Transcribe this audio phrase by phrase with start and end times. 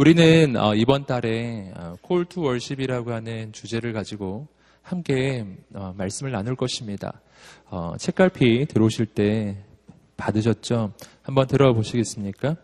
[0.00, 4.48] 우리는 어, 이번 달에 Call to Worship이라고 하는 주제를 가지고
[4.80, 5.44] 함께
[5.74, 7.20] 어, 말씀을 나눌 것입니다.
[7.68, 9.58] 어, 책갈피 들어오실 때
[10.16, 10.94] 받으셨죠?
[11.20, 12.56] 한번 들어보시겠습니까?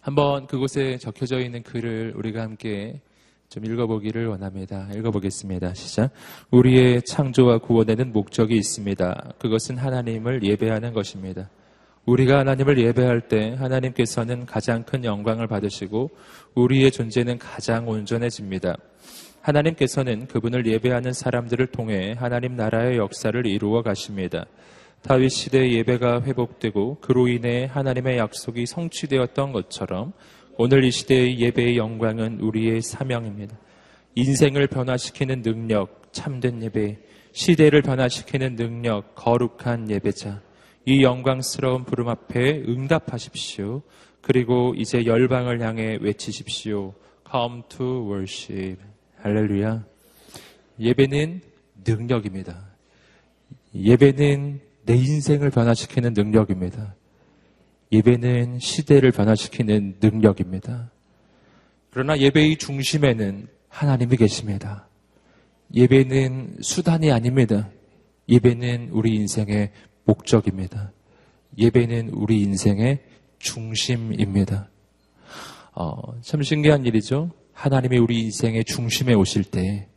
[0.00, 3.02] 한번 그곳에 적혀져 있는 글을 우리가 함께
[3.50, 4.88] 좀 읽어보기를 원합니다.
[4.96, 5.74] 읽어보겠습니다.
[5.74, 6.10] 시작.
[6.50, 9.34] 우리의 창조와 구원에는 목적이 있습니다.
[9.38, 11.50] 그것은 하나님을 예배하는 것입니다.
[12.06, 16.10] 우리가 하나님을 예배할 때 하나님께서는 가장 큰 영광을 받으시고
[16.54, 18.76] 우리의 존재는 가장 온전해집니다.
[19.40, 24.46] 하나님께서는 그분을 예배하는 사람들을 통해 하나님 나라의 역사를 이루어 가십니다.
[25.02, 30.12] 다윗 시대의 예배가 회복되고 그로 인해 하나님의 약속이 성취되었던 것처럼
[30.56, 33.56] 오늘 이 시대의 예배의 영광은 우리의 사명입니다.
[34.14, 36.98] 인생을 변화시키는 능력, 참된 예배,
[37.32, 40.40] 시대를 변화시키는 능력, 거룩한 예배자.
[40.86, 43.82] 이 영광스러운 부름 앞에 응답하십시오.
[44.20, 46.94] 그리고 이제 열방을 향해 외치십시오.
[47.30, 48.78] Come to worship.
[49.18, 49.84] 할렐루야.
[50.78, 51.40] 예배는
[51.86, 52.66] 능력입니다.
[53.74, 56.94] 예배는 내 인생을 변화시키는 능력입니다.
[57.92, 60.90] 예배는 시대를 변화시키는 능력입니다.
[61.90, 64.88] 그러나 예배의 중심에는 하나님이 계십니다.
[65.74, 67.70] 예배는 수단이 아닙니다.
[68.28, 69.70] 예배는 우리 인생의
[70.04, 70.92] 목적입니다.
[71.58, 73.00] 예배는 우리 인생의
[73.38, 74.68] 중심입니다.
[75.74, 77.30] 어, 참 신기한 일이죠.
[77.52, 79.88] 하나님이 우리 인생의 중심에 오실 때,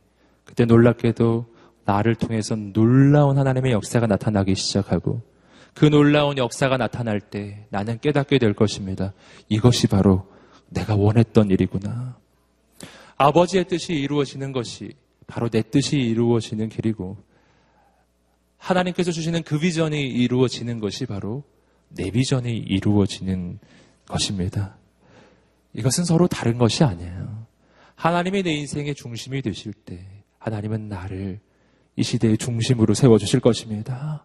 [0.44, 1.46] 그때 놀랍게도
[1.84, 5.22] 나를 통해서 놀라운 하나님의 역사가 나타나기 시작하고
[5.74, 9.14] 그 놀라운 역사가 나타날 때 나는 깨닫게 될 것입니다.
[9.48, 10.26] 이것이 바로
[10.68, 12.18] 내가 원했던 일이구나.
[13.16, 14.92] 아버지의 뜻이 이루어지는 것이
[15.26, 17.16] 바로 내 뜻이 이루어지는 길이고
[18.58, 21.44] 하나님께서 주시는 그 비전이 이루어지는 것이 바로
[21.88, 23.58] 내 비전이 이루어지는
[24.06, 24.76] 것입니다.
[25.72, 27.46] 이것은 서로 다른 것이 아니에요.
[27.94, 30.06] 하나님이 내 인생의 중심이 되실 때
[30.38, 31.40] 하나님은 나를
[31.96, 34.24] 이 시대의 중심으로 세워주실 것입니다.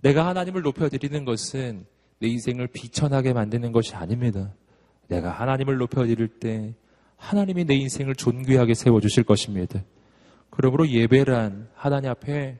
[0.00, 1.86] 내가 하나님을 높여드리는 것은
[2.20, 4.52] 내 인생을 비천하게 만드는 것이 아닙니다.
[5.08, 6.74] 내가 하나님을 높여드릴 때
[7.16, 9.82] 하나님이 내 인생을 존귀하게 세워주실 것입니다.
[10.50, 12.58] 그러므로 예배란 하나님 앞에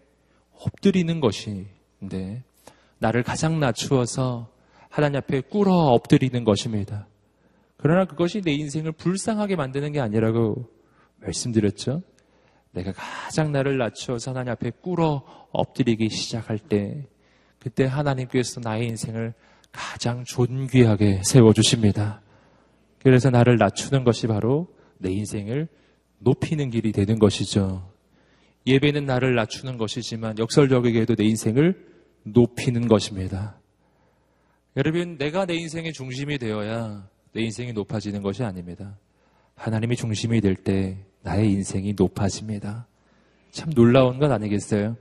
[0.61, 2.43] 엎드리는 것인데
[2.99, 4.51] 나를 가장 낮추어서
[4.89, 7.07] 하나님 앞에 꿇어 엎드리는 것입니다.
[7.77, 10.69] 그러나 그것이 내 인생을 불쌍하게 만드는 게 아니라고
[11.21, 12.03] 말씀드렸죠.
[12.73, 17.07] 내가 가장 나를 낮추어서 하나님 앞에 꿇어 엎드리기 시작할 때
[17.59, 19.35] 그때 하나님께서 나의 인생을
[19.73, 22.23] 가장 존귀하게 세워주십니다.
[23.03, 24.69] 그래서 나를 낮추는 것이 바로
[24.99, 25.69] 내 인생을
[26.19, 27.89] 높이는 길이 되는 것이죠.
[28.69, 31.87] 예배는 나를 낮추는 것이지만 역설적이게도 내 인생을
[32.25, 33.59] 높이는 것입니다.
[34.77, 38.99] 여러분, 내가 내 인생의 중심이 되어야 내 인생이 높아지는 것이 아닙니다.
[39.55, 42.87] 하나님이 중심이 될 때 나의 인생이 높아집니다.
[43.51, 44.97] 참 놀라운 것 아니겠어요?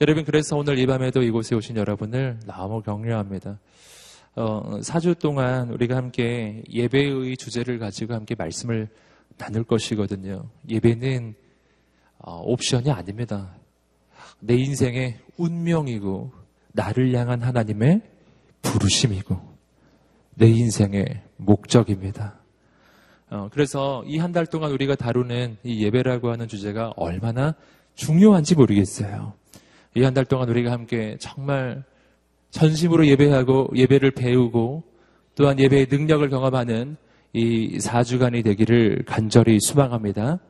[0.00, 3.60] 여러분, 그래서 오늘 이 밤에도 이곳에 오신 여러분을 너무 격려합니다.
[4.34, 8.88] 어, 4주 동안 우리가 함께 예배의 주제를 가지고 함께 말씀을
[9.36, 10.48] 나눌 것이거든요.
[10.68, 11.49] 예배는 어,
[12.24, 13.54] 옵션이 아닙니다.
[14.40, 16.32] 내 인생의 운명이고,
[16.72, 18.02] 나를 향한 하나님의
[18.62, 19.38] 부르심이고,
[20.34, 22.34] 내 인생의 목적입니다.
[23.30, 27.54] 어, 그래서 이 한 달 동안 우리가 다루는 이 예배라고 하는 주제가 얼마나
[27.94, 29.34] 중요한지 모르겠어요.
[29.94, 31.84] 이 한 달 동안 우리가 함께 정말
[32.50, 34.82] 전심으로 예배하고 예배를 배우고
[35.36, 36.96] 또한 예배의 능력을 경험하는
[37.32, 40.40] 이 4주간이 되기를 간절히 수망합니다.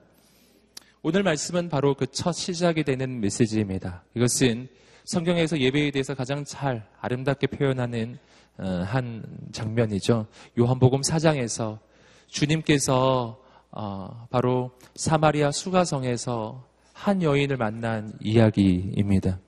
[1.02, 4.04] 오늘 말씀은 바로 그 첫 시작이 되는 메시지입니다.
[4.14, 4.68] 이것은
[5.04, 8.18] 성경에서 예배에 대해서 가장 잘 아름답게 표현하는
[8.58, 10.26] 어, 한 장면이죠.
[10.58, 11.78] 요한복음 4장에서
[12.26, 19.40] 주님께서 어, 바로 사마리아 수가성에서 한 여인을 만난 이야기입니다.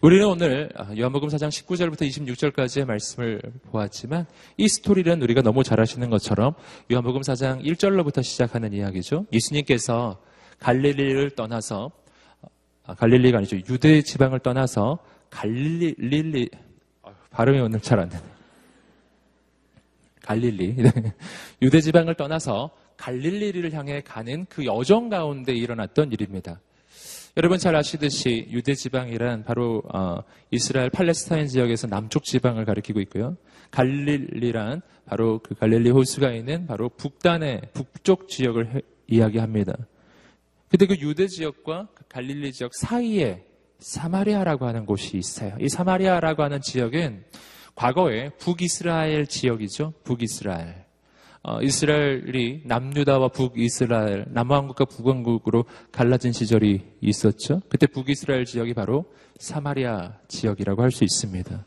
[0.00, 3.40] 우리는 오늘 어, 요한복음 4장 19절부터 26절까지의 말씀을
[3.70, 4.26] 보았지만
[4.56, 6.54] 이 스토리는 우리가 너무 잘 아시는 것처럼
[6.90, 9.26] 요한복음 4장 1절로부터 시작하는 이야기죠.
[9.32, 10.18] 예수님께서
[10.62, 11.90] 갈릴리를 떠나서
[12.84, 13.56] 아, 갈릴리가 아니죠.
[13.68, 14.98] 유대 지방을 떠나서
[15.30, 16.48] 갈릴리
[17.30, 18.22] 발음이 오늘 잘 안 되네.
[20.22, 20.76] 갈릴리
[21.62, 26.60] 유대 지방을 떠나서 갈릴리를 향해 가는 그 여정 가운데 일어났던 일입니다.
[27.36, 30.22] 여러분 잘 아시듯이 유대 지방이란 바로 어,
[30.52, 33.36] 이스라엘 팔레스타인 지역에서 남쪽 지방을 가리키고 있고요.
[33.72, 39.74] 갈릴리란 바로 그 갈릴리 호수가 있는 바로 북단의 북쪽 지역을 해, 이야기합니다.
[40.72, 43.44] 근데 그 유대 지역과 그 갈릴리 지역 사이에
[43.80, 45.54] 사마리아라고 하는 곳이 있어요.
[45.60, 47.26] 이 사마리아라고 하는 지역은
[47.74, 49.92] 과거에 북이스라엘 지역이죠.
[50.02, 50.86] 북이스라엘.
[51.42, 57.60] 어, 이스라엘이 남유다와 북이스라엘, 남왕국과 북왕국으로 갈라진 시절이 있었죠.
[57.68, 59.04] 그때 북이스라엘 지역이 바로
[59.38, 61.66] 사마리아 지역이라고 할 수 있습니다.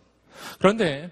[0.58, 1.12] 그런데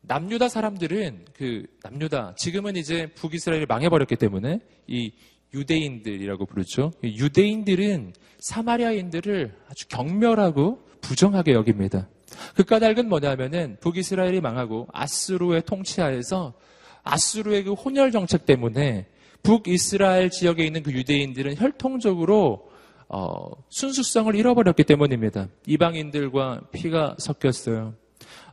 [0.00, 5.12] 남유다 사람들은 그 남유다 지금은 이제 북이스라엘이 망해버렸기 때문에 이
[5.56, 6.92] 유대인들이라고 부르죠.
[7.02, 12.08] 유대인들은 사마리아인들을 아주 경멸하고 부정하게 여깁니다.
[12.54, 16.54] 그 까닭은 뭐냐면은 북이스라엘이 망하고 아스루의 통치하에서
[17.02, 19.06] 아스루의 그 혼혈 정책 때문에
[19.42, 22.68] 북이스라엘 지역에 있는 그 유대인들은 혈통적으로
[23.08, 25.46] 어, 순수성을 잃어버렸기 때문입니다.
[25.66, 27.94] 이방인들과 피가 섞였어요.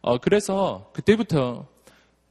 [0.01, 1.67] 어, 그래서 그때부터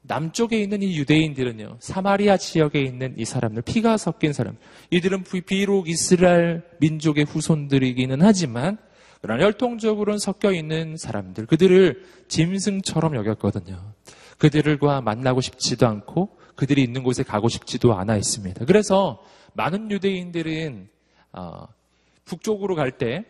[0.02, 4.56] 남쪽에 있는 이 유대인들은요, 사마리아 지역에 있는 이 사람들, 피가 섞인 사람,
[4.90, 8.78] 이들은 비록 이스라엘 민족의 후손들이기는 하지만,
[9.20, 13.93] 그러나 혈통적으로는 섞여 있는 사람들, 그들을 짐승처럼 여겼거든요.
[14.38, 18.64] 그들과 만나고 싶지도 않고, 그들이 있는 곳에 가고 싶지도 않아 있습니다.
[18.64, 19.22] 그래서
[19.55, 20.88] 많은 유대인들은,
[21.32, 21.66] 어,
[22.25, 23.25] 북쪽으로 갈 때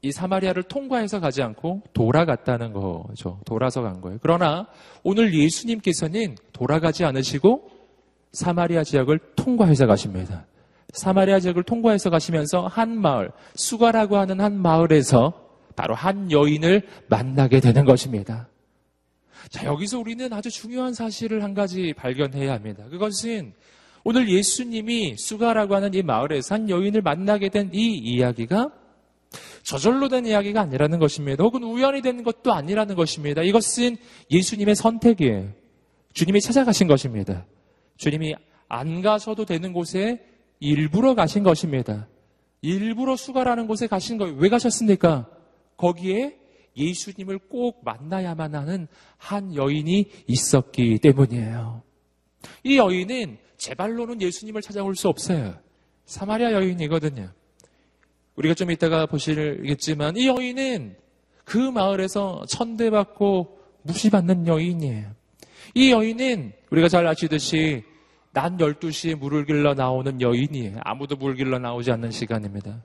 [0.00, 3.40] 이 사마리아를 통과해서 가지 않고 돌아갔다는 거죠.
[3.44, 4.18] 돌아서 간 거예요.
[4.22, 4.68] 그러나
[5.02, 7.70] 오늘 예수님께서는 돌아가지 않으시고
[8.32, 10.46] 사마리아 지역을 통과해서 가십니다.
[10.92, 17.84] 사마리아 지역을 통과해서 가시면서 한 마을, 수가라고 하는 한 마을에서 바로 한 여인을 만나게 되는
[17.84, 18.48] 것입니다.
[19.50, 22.84] 자, 여기서 우리는 아주 중요한 사실을 한 가지 발견해야 합니다.
[22.90, 23.52] 그것은
[24.04, 28.70] 오늘 예수님이 수가라고 하는 이 마을에서 한 여인을 만나게 된 이 이야기가
[29.62, 31.44] 저절로 된 이야기가 아니라는 것입니다.
[31.44, 33.42] 혹은 우연히 된 것도 아니라는 것입니다.
[33.42, 33.96] 이것은
[34.30, 35.52] 예수님의 선택이에요.
[36.14, 37.46] 주님이 찾아가신 것입니다.
[37.96, 38.34] 주님이
[38.68, 40.24] 안 가셔도 되는 곳에
[40.60, 42.08] 일부러 가신 것입니다.
[42.62, 44.34] 일부러 수가라는 곳에 가신 거예요.
[44.36, 45.28] 왜 가셨습니까?
[45.76, 46.36] 거기에
[46.76, 51.82] 예수님을 꼭 만나야만 하는 한 여인이 있었기 때문이에요.
[52.64, 55.56] 이 여인은 제 발로는 예수님을 찾아올 수 없어요.
[56.06, 57.30] 사마리아 여인이거든요.
[58.38, 60.96] 우리가 좀 이따가 보시겠지만 이 여인은
[61.44, 65.10] 그 마을에서 천대받고 무시받는 여인이에요.
[65.74, 67.82] 이 여인은 우리가 잘 아시듯이
[68.32, 70.78] 낮 12시에 물을 길러 나오는 여인이에요.
[70.84, 72.84] 아무도 물 길러 나오지 않는 시간입니다.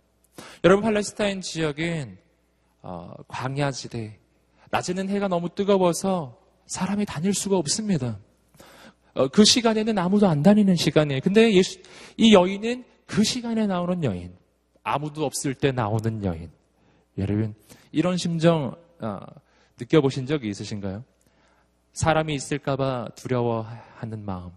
[0.64, 2.18] 여러분 팔레스타인 지역은
[2.82, 4.18] 어, 광야지대.
[4.72, 8.18] 낮에는 해가 너무 뜨거워서 사람이 다닐 수가 없습니다.
[9.14, 11.22] 어, 그 시간에는 아무도 안 다니는 시간이에요.
[11.22, 11.80] 근데 예수,
[12.18, 14.34] 이 여인은 그 시간에 나오는 여인.
[14.84, 16.50] 아무도 없을 때 나오는 여인.
[17.18, 17.56] 여러분,
[17.92, 19.20] 이런 심정 어,
[19.80, 21.04] 느껴보신 적이 있으신가요?
[21.94, 24.52] 사람이 있을까봐 두려워하는 마음.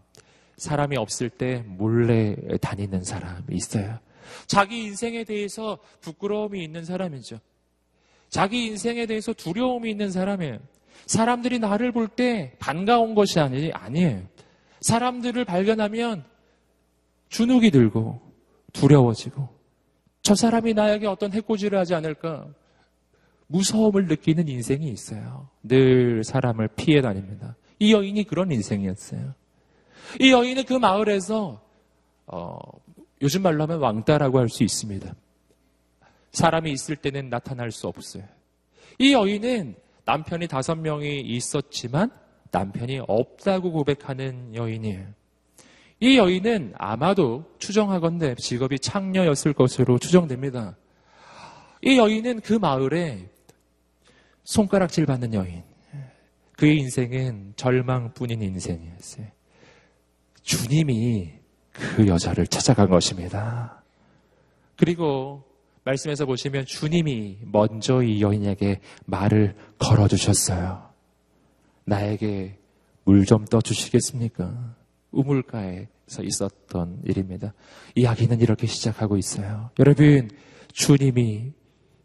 [0.56, 3.98] 사람이 없을 때 몰래 다니는 사람이 있어요.
[4.46, 7.38] 자기 인생에 대해서 부끄러움이 있는 사람이죠.
[8.30, 10.58] 자기 인생에 대해서 두려움이 있는 사람이에요.
[11.06, 14.22] 사람들이 나를 볼 때 반가운 것이 아니, 아니에요.
[14.80, 16.24] 사람들을 발견하면
[17.28, 18.20] 주눅이 들고
[18.72, 19.48] 두려워지고
[20.26, 22.48] 저 사람이 나에게 어떤 해코지를 하지 않을까
[23.46, 25.48] 무서움을 느끼는 인생이 있어요.
[25.62, 27.54] 늘 사람을 피해 다닙니다.
[27.78, 29.34] 이 여인이 그런 인생이었어요.
[30.18, 31.62] 이 여인은 그 마을에서
[32.26, 32.58] 어,
[33.22, 35.14] 요즘 말로 하면 왕따라고 할 수 있습니다.
[36.32, 38.24] 사람이 있을 때는 나타날 수 없어요.
[38.98, 42.10] 이 여인은 남편이 다섯 명이 있었지만
[42.50, 45.06] 남편이 없다고 고백하는 여인이에요.
[46.00, 50.76] 이 여인은 아마도 추정하건대 직업이 창녀였을 것으로 추정됩니다.
[51.82, 53.30] 이 여인은 그 마을에
[54.44, 55.62] 손가락질 받는 여인.
[56.56, 59.26] 그의 인생은 절망뿐인 인생이었어요.
[60.42, 61.32] 주님이
[61.72, 63.82] 그 여자를 찾아간 것입니다.
[64.76, 65.44] 그리고
[65.84, 70.90] 말씀에서 보시면 주님이 먼저 이 여인에게 말을 걸어주셨어요.
[71.84, 72.58] 나에게
[73.04, 74.74] 물 좀 떠주시겠습니까?
[75.16, 77.54] 우물가에서 있었던 일입니다.
[77.94, 79.70] 이야기는 이렇게 시작하고 있어요.
[79.78, 80.30] 여러분,
[80.72, 81.52] 주님이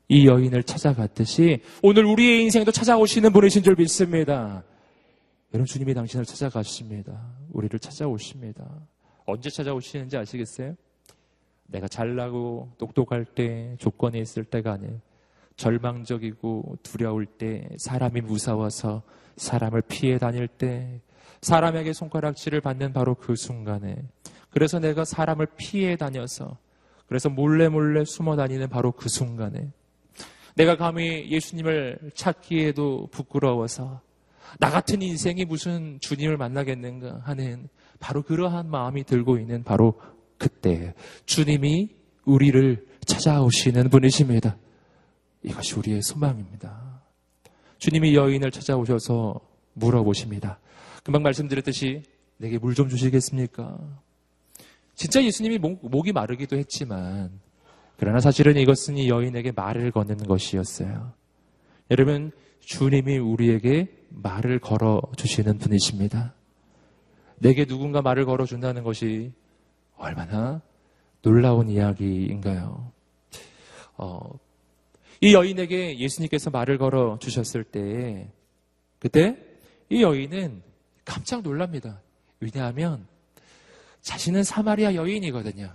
[0.08, 4.64] 이 여인을 찾아갔듯이 오늘 우리의 인생도 찾아오시는 분이신 줄 믿습니다.
[5.54, 7.22] 여러분, 주님이 당신을 찾아가십니다.
[7.52, 8.66] 우리를 찾아오십니다.
[9.26, 10.76] 언제 찾아오시는지 아시겠어요?
[11.68, 15.00] 내가 잘나고 똑똑할 때, 조건이 있을 때가 아니에요.
[15.56, 19.04] 절망적이고 두려울 때, 사람이 무서워서
[19.38, 21.02] 사람을 피해 다닐 때,
[21.42, 23.98] 사람에게 손가락질을 받는 바로 그 순간에
[24.50, 26.58] 그래서 내가 사람을 피해 다녀서
[27.08, 29.72] 그래서 몰래 몰래 숨어 다니는 바로 그 순간에
[30.56, 34.02] 내가 감히 예수님을 찾기에도 부끄러워서
[34.60, 37.70] 나 같은 인생이 무슨 주님을 만나겠는가 하는
[38.00, 40.00] 바로 그러한 마음이 들고 있는 바로
[40.38, 40.94] 그때
[41.26, 41.96] 주님이
[42.26, 44.58] 우리를 찾아오시는 분이십니다.
[45.44, 47.02] 이것이 우리의 소망입니다.
[47.78, 49.40] 주님이 여인을 찾아오셔서
[49.74, 50.60] 물어보십니다.
[51.04, 52.04] 금방 말씀드렸듯이
[52.38, 53.78] 내게 물 좀 주시겠습니까?
[54.96, 57.32] 진짜 예수님이 목, 목이 마르기도 했지만
[57.98, 61.14] 그러나 사실은 이것은 이 여인에게 말을 거는 것이었어요.
[61.90, 66.34] 여러분 주님이 우리에게 말을 걸어 주시는 분이십니다.
[67.40, 69.32] 내게 누군가 말을 걸어 준다는 것이
[69.98, 70.62] 얼마나
[71.22, 72.92] 놀라운 이야기인가요?
[73.98, 74.40] 어,
[75.22, 78.32] 이 여인에게 예수님께서 말을 걸어 주셨을 때,
[79.00, 79.38] 그때
[79.90, 80.64] 이 여인은
[81.12, 82.02] 깜짝 놀랍니다.
[82.40, 83.06] 왜냐하면
[84.00, 85.74] 자신은 사마리아 여인이거든요.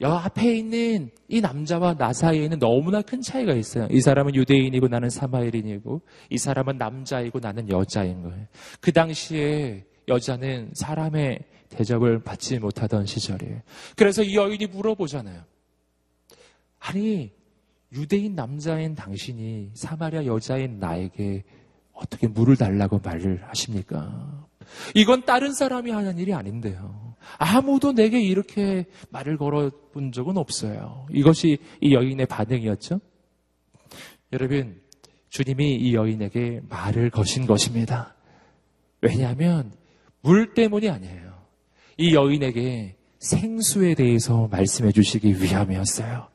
[0.00, 3.86] 여 앞에 있는 이 남자와 나 사이에는 너무나 큰 차이가 있어요.
[3.90, 6.00] 이 사람은 유대인이고 나는 사마리인이고
[6.30, 8.46] 이 사람은 남자이고 나는 여자인 거예요.
[8.80, 13.60] 그 당시에 여자는 사람의 대접을 받지 못하던 시절이에요.
[13.94, 15.42] 그래서 이 여인이 물어보잖아요.
[16.78, 17.30] 아니,
[17.92, 21.44] 유대인 남자인 당신이 사마리아 여자인 나에게
[21.98, 24.46] 어떻게 물을 달라고 말을 하십니까?
[24.94, 27.16] 이건 다른 사람이 하는 일이 아닌데요.
[27.38, 31.06] 아무도 내게 이렇게 말을 걸어 본 적은 없어요.
[31.10, 33.00] 이것이 이 여인의 반응이었죠?
[34.32, 34.80] 여러분,
[35.28, 38.14] 주님이 이 여인에게 말을 거신 것입니다.
[39.00, 39.72] 왜냐하면
[40.20, 41.34] 물 때문이 아니에요.
[41.96, 46.28] 이 여인에게 생수에 대해서 말씀해 주시기 위함이었어요.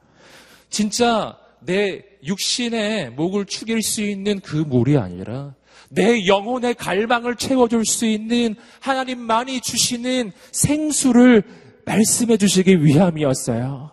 [0.69, 5.55] 진짜 내 육신의 목을 축일 수 있는 그 물이 아니라
[5.89, 11.43] 내 영혼의 갈망을 채워줄 수 있는 하나님만이 주시는 생수를
[11.85, 13.91] 말씀해 주시기 위함이었어요.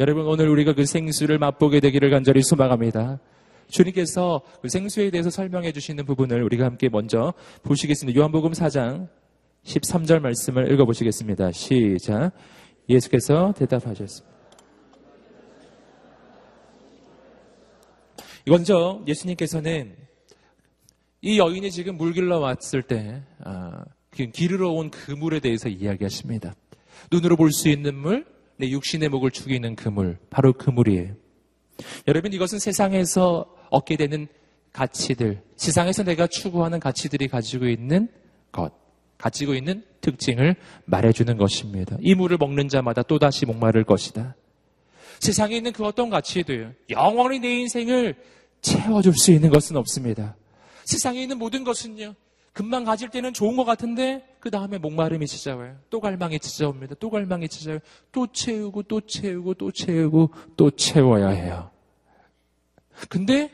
[0.00, 3.20] 여러분, 오늘 우리가 그 생수를 맛보게 되기를 간절히 소망합니다.
[3.68, 7.32] 주님께서 그 생수에 대해서 설명해 주시는 부분을 우리가 함께 먼저
[7.62, 8.18] 보시겠습니다.
[8.18, 9.08] 요한복음 4장
[9.64, 11.52] 13절 말씀을 읽어보시겠습니다.
[11.52, 12.32] 시작.
[12.88, 14.31] 예수께서 대답하셨습니다.
[18.46, 19.96] 먼저 예수님께서는
[21.20, 26.54] 이 여인이 지금 물 길러 왔을 때 아, 그 기르러 온 그 물에 대해서 이야기하십니다.
[27.10, 31.14] 눈으로 볼 수 있는 물, 내 육신의 목을 죽이는 그 물, 바로 그 물이에요.
[32.06, 34.26] 여러분 이것은 세상에서 얻게 되는
[34.72, 38.08] 가치들, 세상에서 내가 추구하는 가치들이 가지고 있는
[38.50, 38.72] 것,
[39.18, 40.56] 가지고 있는 특징을
[40.86, 41.96] 말해주는 것입니다.
[42.00, 44.34] 이 물을 먹는 자마다 또다시 목마를 것이다.
[45.22, 46.72] 세상에 있는 그 어떤 가치도요.
[46.90, 48.16] 영원히 내 인생을
[48.60, 50.34] 채워줄 수 있는 것은 없습니다.
[50.84, 52.14] 세상에 있는 모든 것은요.
[52.52, 55.76] 금방 가질 때는 좋은 것 같은데 그 다음에 목마름이 찾아와요.
[55.90, 56.96] 또 갈망이 찾아옵니다.
[56.98, 57.78] 또 갈망이 찾아와요.
[58.10, 61.70] 또 채우고 또 채우고 또 채우고 또 채워야 해요.
[63.08, 63.48] 근데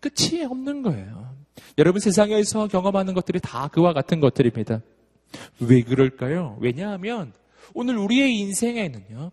[0.00, 1.34] 끝이 없는 거예요.
[1.78, 4.82] 여러분 세상에서 경험하는 것들이 다 그와 같은 것들입니다.
[5.60, 6.58] 왜 그럴까요?
[6.60, 7.32] 왜냐하면
[7.74, 9.30] 오늘 우리의 인생에는요,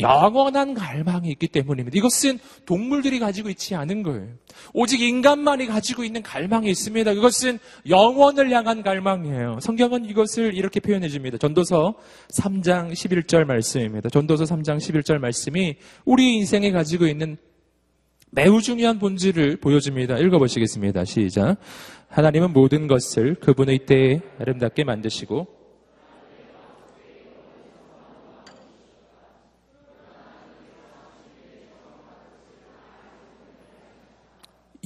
[0.00, 1.96] 영원한 갈망이 있기 때문입니다.
[1.96, 4.28] 이것은 동물들이 가지고 있지 않은 거예요.
[4.72, 7.14] 오직 인간만이 가지고 있는 갈망이 있습니다.
[7.14, 7.58] 그것은
[7.88, 9.58] 영원을 향한 갈망이에요.
[9.60, 11.38] 성경은 이것을 이렇게 표현해 줍니다.
[11.38, 11.94] 전도서
[12.34, 14.08] 3장 11절 말씀입니다.
[14.08, 17.36] 전도서 3장 11절 말씀이 우리 인생에 가지고 있는
[18.30, 20.16] 매우 중요한 본질을 보여줍니다.
[20.16, 21.04] 읽어보시겠습니다.
[21.04, 21.56] 시작.
[22.08, 25.61] 하나님은 모든 것을 그분의 때에 아름답게 만드시고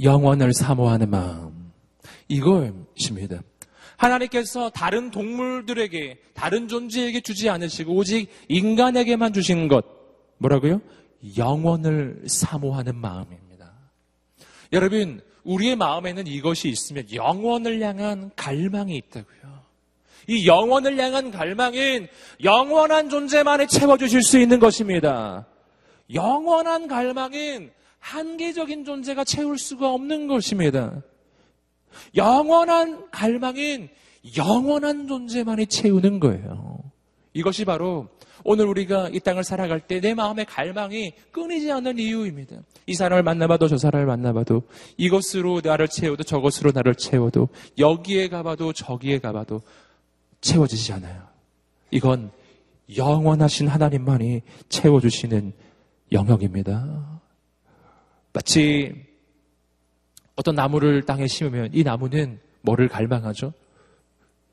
[0.03, 1.73] 영원을 사모하는 마음.
[2.29, 3.41] 이것입니다.
[3.97, 9.85] 하나님께서 다른 동물들에게, 다른 존재에게 주지 않으시고 오직 인간에게만 주신 것.
[10.39, 10.81] 뭐라고요?
[11.39, 13.73] 영원을 사모하는 마음입니다.
[14.73, 19.37] 여러분, 우리의 마음에는 이것이 있으면 영원을 향한 갈망이 있다고요.
[20.29, 22.09] 이 영원을 향한 갈망은
[22.43, 25.47] 영원한 존재만이 채워주실 수 있는 것입니다.
[26.13, 27.71] 영원한 갈망은
[28.07, 31.03] 한계적인 존재가 채울 수가 없는 것입니다.
[32.15, 33.89] 영원한 갈망인
[34.37, 36.79] 영원한 존재만이 채우는 거예요.
[37.33, 38.09] 이것이 바로
[38.45, 42.59] 오늘 우리가 이 땅을 살아갈 때 내 마음의 갈망이 끊이지 않는 이유입니다.
[42.87, 44.63] 이 사람을 만나봐도 저 사람을 만나봐도
[44.97, 49.63] 이것으로 나를 채워도 저것으로 나를 채워도 여기에 가봐도 저기에 가봐도
[50.41, 51.27] 채워지지 않아요.
[51.91, 52.31] 이건
[52.97, 55.53] 영원하신 하나님만이 채워주시는
[56.13, 57.16] 영역입니다.
[58.37, 58.93] 마치
[60.35, 63.55] 어떤 나무를 땅에 심으면 이 나무는 뭐를 갈망하죠?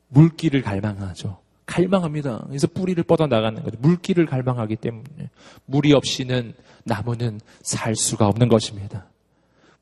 [0.08, 1.38] 물기를 갈망하죠.
[1.66, 2.44] 갈망합니다.
[2.46, 3.76] 그래서 뿌리를 뻗어 나가는 거죠.
[3.80, 5.28] 물기를 갈망하기 때문에
[5.66, 9.06] 물이 없이는 나무는 살 수가 없는 것입니다.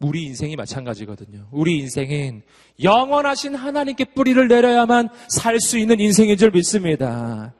[0.00, 1.46] 우리 인생이 마찬가지거든요.
[1.52, 2.42] 우리 인생은
[2.82, 7.54] 영원하신 하나님께 뿌리를 내려야만 살 수 있는 인생인 줄 믿습니다.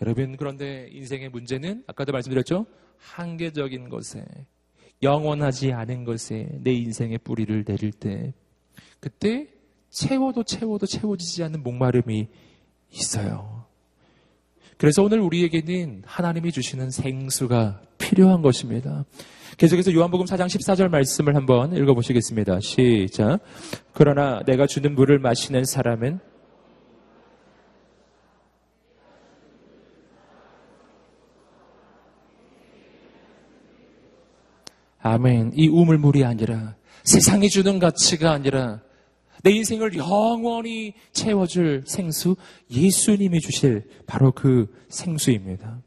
[0.00, 2.66] 여러분, 그런데 인생의 문제는 아까도 말씀드렸죠?
[2.98, 4.24] 한계적인 것에
[5.02, 8.34] 영원하지 않은 것에 내 인생의 뿌리를 내릴 때
[9.00, 9.48] 그때
[9.90, 12.28] 채워도 채워도 채워지지 않는 목마름이
[12.92, 13.64] 있어요.
[14.76, 19.04] 그래서 오늘 우리에게는 하나님이 주시는 생수가 필요한 것입니다.
[19.58, 22.60] 계속해서 요한복음 4장 14절 말씀을 한번 읽어보시겠습니다.
[22.60, 23.40] 시작.
[23.92, 26.20] 그러나 내가 주는 물을 마시는 사람은
[35.02, 35.52] 아멘.
[35.54, 38.80] 이 우물물이 아니라 세상이 주는 가치가 아니라
[39.42, 42.36] 내 인생을 영원히 채워줄 생수
[42.70, 45.80] 예수님이 주실 바로 그 생수입니다.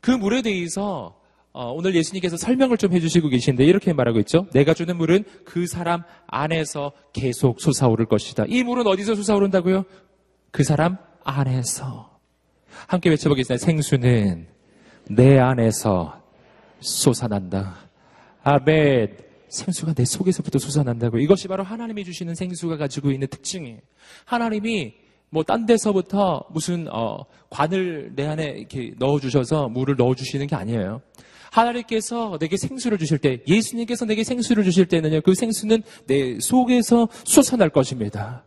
[0.00, 1.16] 그 물에 대해서
[1.52, 4.46] 어, 오늘 예수님께서 설명을 좀 해주시고 계신데 이렇게 말하고 있죠.
[4.52, 8.44] 내가 주는 물은 그 사람 안에서 계속 솟아오를 것이다.
[8.48, 9.84] 이 물은 어디서 솟아오른다고요?
[10.52, 12.18] 그 사람 안에서.
[12.86, 13.64] 함께 외쳐보겠습니다.
[13.64, 14.46] 생수는
[15.08, 16.22] 내 안에서
[16.78, 17.89] 솟아난다.
[18.52, 19.16] 아멘.
[19.48, 21.18] 생수가 내 속에서부터 솟아난다고.
[21.18, 23.78] 이것이 바로 하나님이 주시는 생수가 가지고 있는 특징이에요.
[24.24, 24.94] 하나님이
[25.30, 30.56] 뭐 딴 데서부터 무슨 어, 관을 내 안에 이렇게 넣어 주셔서 물을 넣어 주시는 게
[30.56, 31.00] 아니에요.
[31.52, 37.70] 하나님께서 내게 생수를 주실 때, 예수님께서 내게 생수를 주실 때는요, 그 생수는 내 속에서 솟아날
[37.70, 38.42] 것입니다.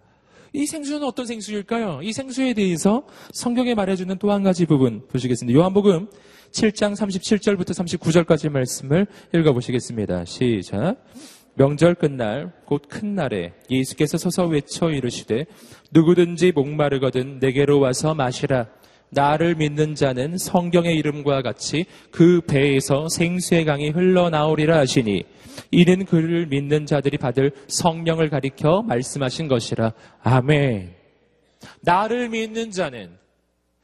[0.52, 2.02] 이 생수는 어떤 생수일까요?
[2.04, 5.58] 이 생수에 대해서 성경에 말해주는 또 한 가지 부분 보시겠습니다.
[5.58, 6.08] 요한복음
[6.54, 10.24] 7장 37절부터 39절까지 말씀을 읽어보시겠습니다.
[10.26, 10.98] 시작.
[11.56, 15.46] 명절 끝날 곧 큰 날에 예수께서 서서 외쳐 이르시되
[15.92, 18.68] 누구든지 목마르거든 내게로 와서 마시라.
[19.10, 25.24] 나를 믿는 자는 성경의 이름과 같이 그 배에서 생수의 강이 흘러나오리라 하시니
[25.72, 29.94] 이는 그를 믿는 자들이 받을 성령을 가리켜 말씀하신 것이라.
[30.22, 30.94] 아멘.
[31.82, 33.23] 나를 믿는 자는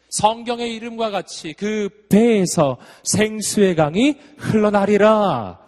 [0.09, 5.59] 성경의 이름과 같이 그 배에서 생수의 강이 흘러나리라.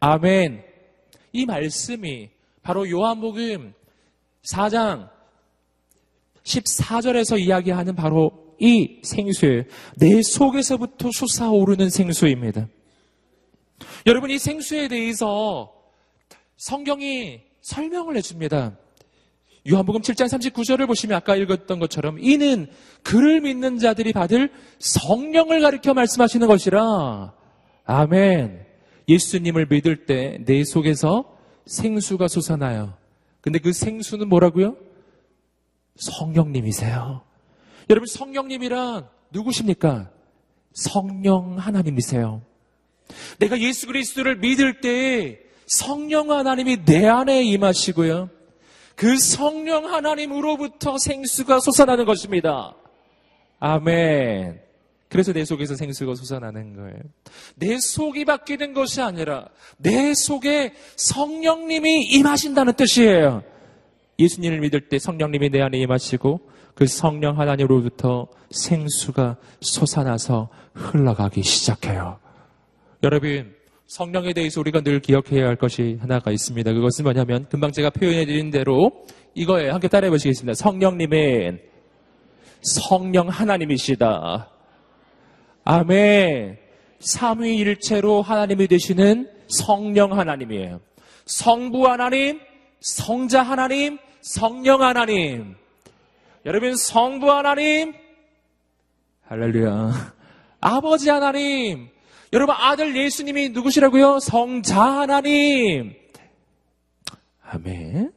[0.00, 0.64] 아멘.
[1.32, 2.30] 이 말씀이
[2.62, 3.74] 바로 요한복음
[4.42, 5.10] 4장
[6.44, 9.64] 14절에서 이야기하는 바로 이 생수,
[9.96, 12.68] 내 속에서부터 솟아오르는 생수입니다.
[14.06, 15.74] 여러분, 이 생수에 대해서
[16.56, 18.78] 성경이 설명을 해줍니다.
[19.68, 22.68] 요한복음 7장 39절을 보시면 아까 읽었던 것처럼 이는
[23.02, 27.32] 그를 믿는 자들이 받을 성령을 가리켜 말씀하시는 것이라.
[27.84, 28.64] 아멘.
[29.08, 32.94] 예수님을 믿을 때 내 속에서 생수가 솟아나요.
[33.40, 34.76] 근데 그 생수는 뭐라고요?
[35.96, 37.22] 성령님이세요.
[37.88, 40.10] 여러분 성령님이란 누구십니까?
[40.72, 42.42] 성령 하나님이세요.
[43.38, 48.30] 내가 예수 그리스도를 믿을 때 성령 하나님이 내 안에 임하시고요.
[48.96, 52.74] 그 성령 하나님으로부터 생수가 솟아나는 것입니다.
[53.60, 54.60] 아멘.
[55.08, 56.98] 그래서 내 속에서 생수가 솟아나는 거예요.
[57.54, 63.44] 내 속이 바뀌는 것이 아니라 내 속에 성령님이 임하신다는 뜻이에요.
[64.18, 72.18] 예수님을 믿을 때 성령님이 내 안에 임하시고 그 성령 하나님으로부터 생수가 솟아나서 흘러가기 시작해요.
[73.02, 73.55] 여러분,
[73.86, 76.72] 성령에 대해서 우리가 늘 기억해야 할 것이 하나가 있습니다.
[76.72, 80.54] 그것은 뭐냐면 금방 제가 표현해 드린 대로 이거에 함께 따라해 보시겠습니다.
[80.54, 81.60] 성령님은
[82.62, 84.50] 성령 하나님이시다.
[85.64, 86.58] 아멘.
[86.98, 90.80] 삼위일체로 하나님이 되시는 성령 하나님이에요.
[91.26, 92.40] 성부 하나님,
[92.80, 95.54] 성자 하나님, 성령 하나님.
[96.46, 97.92] 여러분 성부 하나님
[99.24, 99.90] 할렐루야
[100.60, 101.88] 아버지 하나님
[102.32, 104.18] 여러분 아들 예수님이 누구시라고요?
[104.20, 105.94] 성자 하나님.
[107.42, 108.12] 아멘.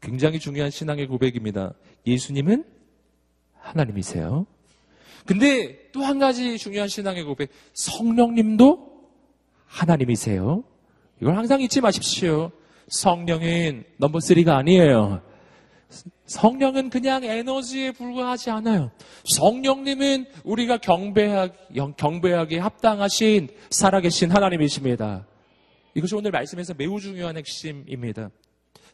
[0.00, 1.74] 굉장히 중요한 신앙의 고백입니다.
[2.06, 2.64] 예수님은
[3.60, 4.46] 하나님이세요.
[5.24, 7.50] 근데 또 한 가지 중요한 신앙의 고백.
[7.72, 9.10] 성령님도
[9.66, 10.62] 하나님이세요.
[11.20, 12.50] 이걸 항상 잊지 마십시오.
[12.88, 15.22] 성령은 넘버 3가 아니에요
[16.26, 18.90] 성령은 그냥 에너지에 불과하지 않아요.
[19.24, 21.48] 성령님은 우리가 경배하,
[21.96, 25.26] 경배하기 합당하신 살아계신 하나님이십니다.
[25.94, 28.30] 이것이 오늘 말씀에서 매우 중요한 핵심입니다.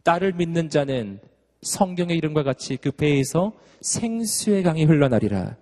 [0.05, 1.21] 나를 믿는 자는
[1.63, 5.57] 성경의 이름과 같이 그 배에서 생수의 강이 흘러나리라.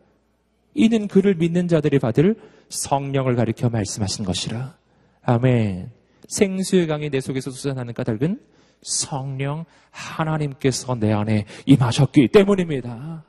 [0.74, 2.36] 이는 그를 믿는 자들이 받을
[2.68, 4.76] 성령을 가리켜 말씀하신 것이라.
[5.22, 5.90] 아멘.
[6.28, 8.40] 생수의 강이 내 속에서 솟아나는 까닭은
[8.82, 13.24] 성령 하나님께서 내 안에 임하셨기 때문입니다.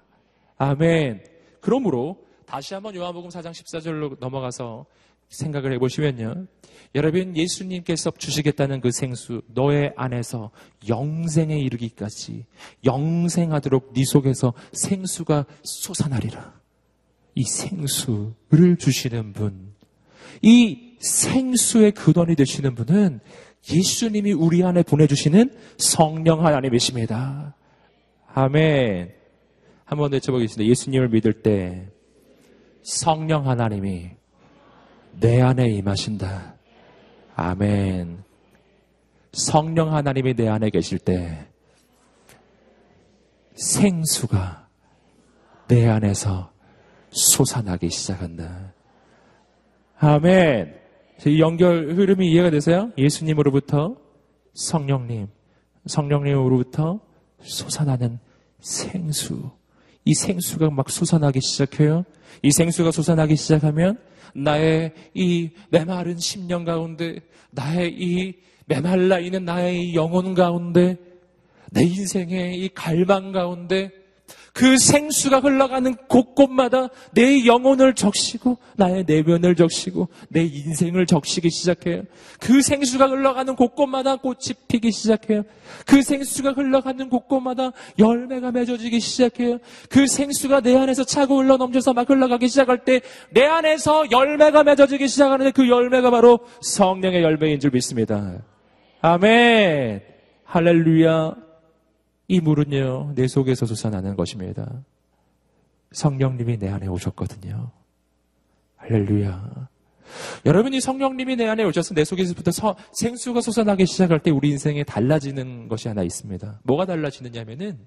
[0.57, 1.23] 아멘.
[1.59, 4.85] 그러므로 다시 한번 요한복음 4장 14절로 넘어가서
[5.29, 6.45] 생각을 해보시면요.
[6.93, 10.51] 여러분 예수님께서 주시겠다는 그 생수 너의 안에서
[10.89, 12.45] 영생에 이르기까지
[12.83, 16.59] 영생하도록 네 속에서 생수가 솟아나리라.
[17.33, 19.73] 이 생수를 주시는 분,
[20.41, 23.21] 이 생수의 근원이 되시는 분은
[23.69, 27.55] 예수님이 우리 안에 보내주시는 성령 하나님이십니다.
[28.33, 29.13] 아멘.
[29.85, 30.69] 한번 외쳐보겠습니다.
[30.69, 31.87] 예수님을 믿을 때
[32.81, 34.11] 성령 하나님이
[35.19, 36.55] 내 안에 임하신다.
[37.35, 38.23] 아멘.
[39.33, 41.47] 성령 하나님이 내 안에 계실 때
[43.55, 44.67] 생수가
[45.67, 46.51] 내 안에서
[47.11, 48.73] 솟아나기 시작한다.
[49.99, 50.80] 아멘.
[51.29, 52.91] 이 연결 흐름이 이해가 되세요?
[52.97, 53.95] 예수님으로부터
[54.53, 55.27] 성령님,
[55.85, 56.99] 성령님으로부터
[57.41, 58.19] 솟아나는
[58.59, 59.51] 생수.
[60.03, 62.05] 이 생수가 막 솟아나기 시작해요.
[62.41, 63.99] 이 생수가 솟아나기 시작하면
[64.33, 67.19] 나의 이 메마른 심령 가운데,
[67.51, 68.33] 나의 이
[68.65, 70.97] 메말라 있는 나의 영혼 가운데,
[71.71, 73.91] 내 인생의 이 갈망 가운데,
[74.53, 82.03] 그 생수가 흘러가는 곳곳마다 내 영혼을 적시고 나의 내면을 적시고 내 인생을 적시기 시작해요.
[82.39, 85.43] 그 생수가 흘러가는 곳곳마다 꽃이 피기 시작해요.
[85.85, 89.59] 그 생수가 흘러가는 곳곳마다 열매가 맺어지기 시작해요.
[89.89, 95.07] 그 생수가 내 안에서 차고 흘러 넘쳐서 막 흘러가기 시작할 때 내 안에서 열매가 맺어지기
[95.07, 98.41] 시작하는데 그 열매가 바로 성령의 열매인 줄 믿습니다.
[99.01, 100.01] 아멘.
[100.45, 101.50] 할렐루야.
[102.31, 104.85] 이 물은요, 내 속에서 솟아나는 것입니다.
[105.91, 107.71] 성령님이 내 안에 오셨거든요.
[108.77, 109.67] 할렐루야.
[110.45, 115.67] 여러분이 성령님이 내 안에 오셔서 내 속에서부터 서, 생수가 솟아나기 시작할 때 우리 인생에 달라지는
[115.67, 116.61] 것이 하나 있습니다.
[116.63, 117.79] 뭐가 달라지느냐면은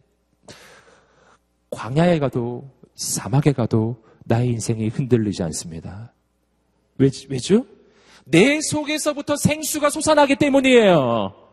[1.70, 6.12] 광야에 가도 사막에 가도 나의 인생이 흔들리지 않습니다.
[6.98, 7.64] 왜, 왜죠?
[8.26, 11.43] 내 속에서부터 생수가 솟아나기 때문이에요.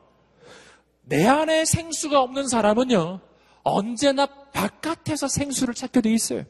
[1.11, 3.19] 내 안에 생수가 없는 사람은요,
[3.63, 6.45] 언제나 바깥에서 생수를 찾게 돼 있어요.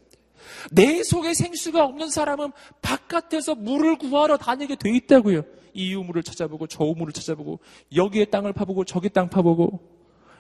[0.70, 2.52] 내 속에 생수가 없는 사람은
[2.84, 5.42] 바깥에서 물을 구하러 다니게 돼 있다고요.
[5.74, 7.60] 이 우물을 찾아보고 저 우물을 찾아보고
[7.96, 9.80] 여기에 땅을 파보고 저기 땅 파보고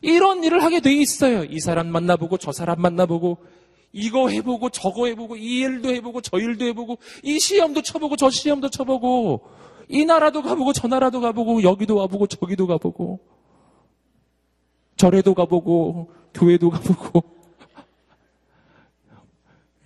[0.03, 1.43] 이런 일을 하게 돼 있어요.
[1.43, 3.39] 이 사람 만나보고 저 사람 만나보고
[3.91, 8.69] 이거 해보고 저거 해보고 이 일도 해보고 저 일도 해보고 이 시험도 쳐보고 저 시험도
[8.69, 9.41] 쳐보고
[9.89, 13.19] 이 나라도 가보고 저 나라도 가보고 여기도 와보고 저기도 가보고
[15.01, 17.23] 절에도 가보고 교회도 가보고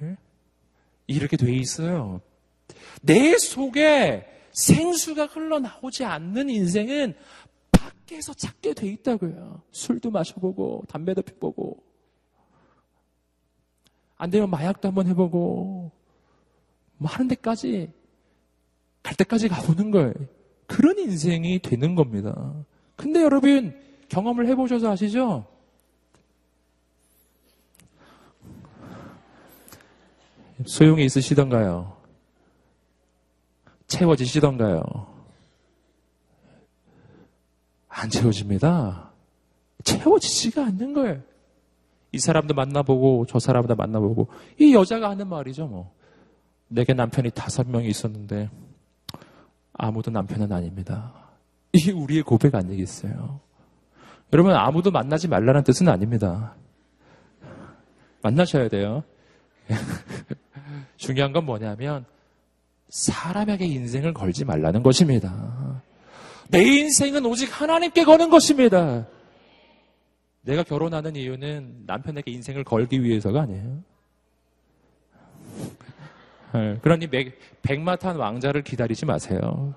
[0.01, 0.17] 예?
[1.08, 2.19] 이렇게 돼 있어요.
[3.01, 7.15] 내 속에 생수가 흘러나오지 않는 인생은
[7.71, 9.62] 밖에서 찾게 돼 있다고요.
[9.71, 11.82] 술도 마셔보고 담배도 피보고
[14.17, 15.91] 안 되면 마약도 한번 해보고
[16.97, 17.89] 뭐 하는 데까지
[19.01, 20.13] 갈 때까지 가보는 거예요.
[20.67, 22.65] 그런 인생이 되는 겁니다.
[22.97, 25.46] 근데 여러분 경험을 해보셔서 아시죠?
[30.65, 31.96] 소용이 있으시던가요?
[33.88, 34.84] 채워지시던가요?
[37.89, 39.12] 안 채워집니다.
[39.84, 41.22] 채워지지가 않는 거예요.
[42.12, 45.94] 이 사람도 만나보고 저 사람도 만나보고 이 여자가 하는 말이죠 뭐.
[46.68, 48.50] 내게 남편이 다섯 명이 있었는데
[49.74, 51.13] 아무도 남편은 아닙니다.
[51.74, 53.41] 이게 우리의 고백 아니겠어요?
[54.33, 56.55] 여러분 아무도 만나지 말라는 뜻은 아닙니다.
[58.21, 59.03] 만나셔야 돼요.
[60.97, 62.05] 중요한 건 뭐냐면
[62.89, 65.81] 사람에게 인생을 걸지 말라는 것입니다.
[66.49, 69.07] 내 인생은 오직 하나님께 거는 것입니다.
[70.41, 73.83] 내가 결혼하는 이유는 남편에게 인생을 걸기 위해서가 아니에요.
[76.53, 77.09] 네, 그러니
[77.63, 79.73] 백마탄 왕자를 기다리지 마세요.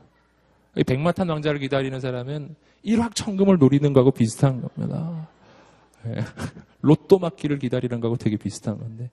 [0.86, 5.28] 백마탄 왕자를 기다리는 사람은 일확천금을 노리는 거하고 비슷한 겁니다.
[6.06, 6.14] 예.
[6.80, 9.10] 로또 맞기를 기다리는 거하고 되게 비슷한 건데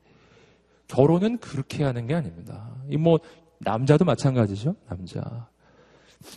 [0.87, 2.75] 결혼은 그렇게 하는 게 아닙니다.
[2.89, 3.19] 이 뭐
[3.59, 4.75] 남자도 마찬가지죠.
[4.87, 5.47] 남자.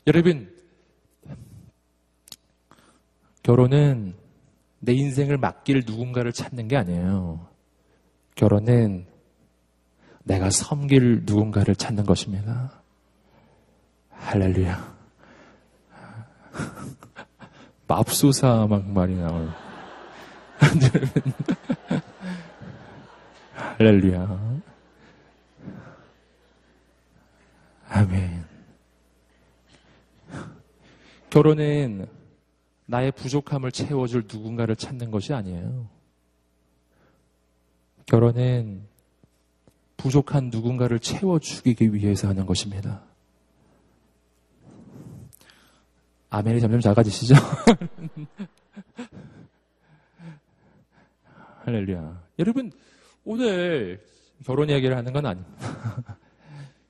[0.06, 0.52] 여러분
[3.42, 4.14] 결혼은
[4.80, 7.46] 내 인생을 맡길 누군가를 찾는 게 아니에요.
[8.34, 9.06] 결혼은
[10.24, 12.82] 내가 섬길 누군가를 찾는 것입니다.
[14.10, 14.97] 할렐루야.
[17.86, 19.52] 맙소사 막 말이 나와요.
[23.78, 24.62] 할렐루야.
[27.88, 28.44] 아멘.
[31.30, 32.08] 결혼은
[32.86, 35.88] 나의 부족함을 채워줄 누군가를 찾는 것이 아니에요.
[38.06, 38.86] 결혼은
[39.98, 43.02] 부족한 누군가를 채워주기 위해서 하는 것입니다.
[46.30, 47.34] 아멘이 점점 작아지시죠?
[51.64, 52.22] 할렐루야.
[52.38, 52.70] 여러분,
[53.24, 54.00] 오늘
[54.44, 55.58] 결혼 이야기를 하는 건 아닙니다.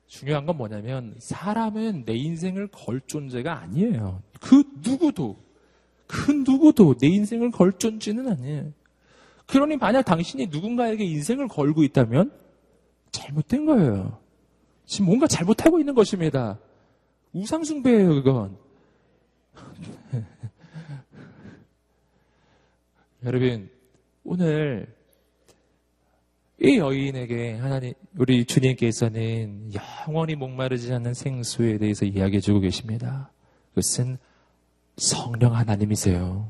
[0.07, 4.21] 중요한 건 뭐냐면 사람은 내 인생을 걸 존재가 아니에요.
[4.41, 5.37] 그 누구도
[6.07, 8.73] 그 누구도 내 인생을 걸 존재는 아니에요.
[9.45, 12.31] 그러니 만약 당신이 누군가에게 인생을 걸고 있다면
[13.11, 14.17] 잘못된 거예요.
[14.85, 16.57] 지금 뭔가 잘못하고 있는 것입니다.
[17.33, 18.57] 우상숭배예요, 그건.
[23.25, 23.69] 여러분,
[24.23, 24.95] 오늘
[26.61, 33.29] 이 여인에게 하나님, 우리 주님께서는 영원히 목마르지 않는 생수에 대해서 이야기해 주고 계십니다.
[33.69, 34.17] 그것은
[34.95, 36.49] 성령 하나님이세요.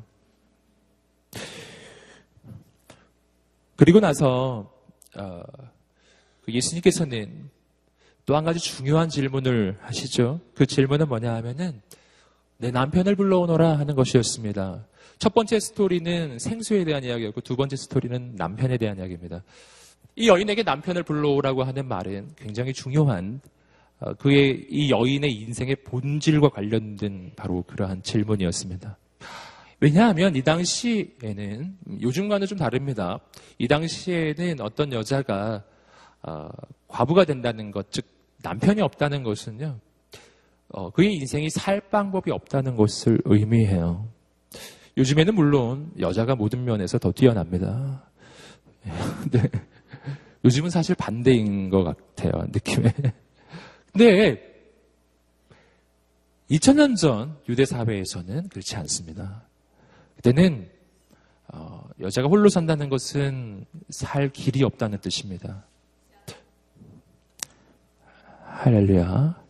[3.76, 4.72] 그리고 나서
[5.16, 5.42] 어,
[6.42, 7.50] 그 예수님께서는
[8.28, 10.40] 또 한 가지 중요한 질문을 하시죠.
[10.54, 11.82] 그 질문은 뭐냐 하면은
[12.58, 14.86] 내 남편을 불러오너라 하는 것이었습니다.
[15.20, 19.44] 첫 번째 스토리는 생수에 대한 이야기였고 두 번째 스토리는 남편에 대한 이야기입니다.
[20.16, 23.42] 이 여인에게 남편을 불러오라고 하는 말은 굉장히 중요한
[24.00, 28.98] 어, 그의 이 여인의 인생의 본질과 관련된 바로 그러한 질문이었습니다.
[29.82, 33.20] 왜냐하면 이 당시에는 요즘과는 좀 다릅니다.
[33.58, 35.64] 이 당시에는 어떤 여자가
[36.24, 36.48] 어,
[36.88, 38.06] 과부가 된다는 것, 즉
[38.42, 39.80] 남편이 없다는 것은요,
[40.70, 44.08] 어, 그의 인생이 살 방법이 없다는 것을 의미해요.
[45.00, 48.04] 요즘에는 물론 여자가 모든 면에서 더 뛰어납니다.
[49.24, 49.50] 근데
[50.44, 52.94] 요즘은 사실 반대인 것 같아요, 느낌에.
[53.94, 54.46] 근데
[56.52, 59.44] 2000년 전 유대 사회에서는 그렇지 않습니다.
[60.18, 60.70] 그때는
[61.48, 65.64] 어, 여자가 홀로 산다는 것은 살 길이 없다는 뜻입니다.
[68.44, 69.42] 할렐루야.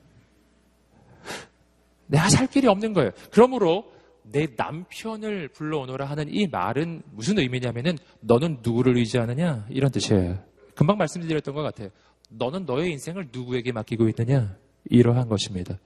[2.05, 3.12] 내가 살 길이 없는 거예요.
[3.31, 3.98] 그러므로
[4.31, 10.39] 내 남편을 불러오너라 하는 이 말은 무슨 의미냐면은 너는 누구를 의지하느냐 이런 뜻이에요.
[10.75, 11.89] 금방 말씀드렸던 것 같아요.
[12.29, 14.55] 너는 너의 인생을 누구에게 맡기고 있느냐
[14.89, 15.79] 이러한 것입니다.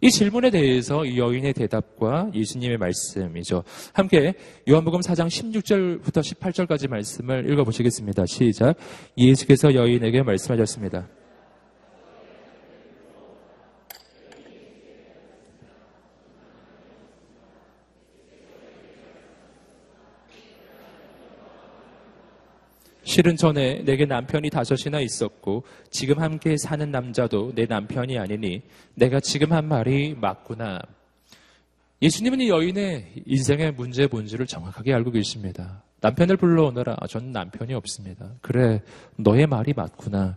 [0.00, 3.64] 이 질문에 대해서 이 여인의 대답과 예수님의 말씀이죠.
[3.92, 4.34] 함께
[4.68, 8.26] 요한복음 4장 16절부터 18절까지 말씀을 읽어보시겠습니다.
[8.26, 8.76] 시작.
[9.16, 11.08] 예수께서 여인에게 말씀하셨습니다.
[23.04, 28.62] 실은 전에 내게 남편이 다섯이나 있었고 지금 함께 사는 남자도 내 남편이 아니니
[28.94, 30.80] 내가 지금 한 말이 맞구나.
[32.02, 35.82] 예수님은 이 여인의 인생의 문제 본질을 정확하게 알고 계십니다.
[36.00, 36.96] 남편을 불러오너라.
[36.98, 38.32] 아, 전 남편이 없습니다.
[38.42, 38.82] 그래,
[39.16, 40.36] 너의 말이 맞구나.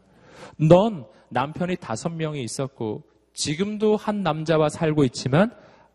[0.58, 3.04] 넌 남편이 다섯 명이 있었고
[3.34, 5.52] 지금도 한 남자와 살고 있지만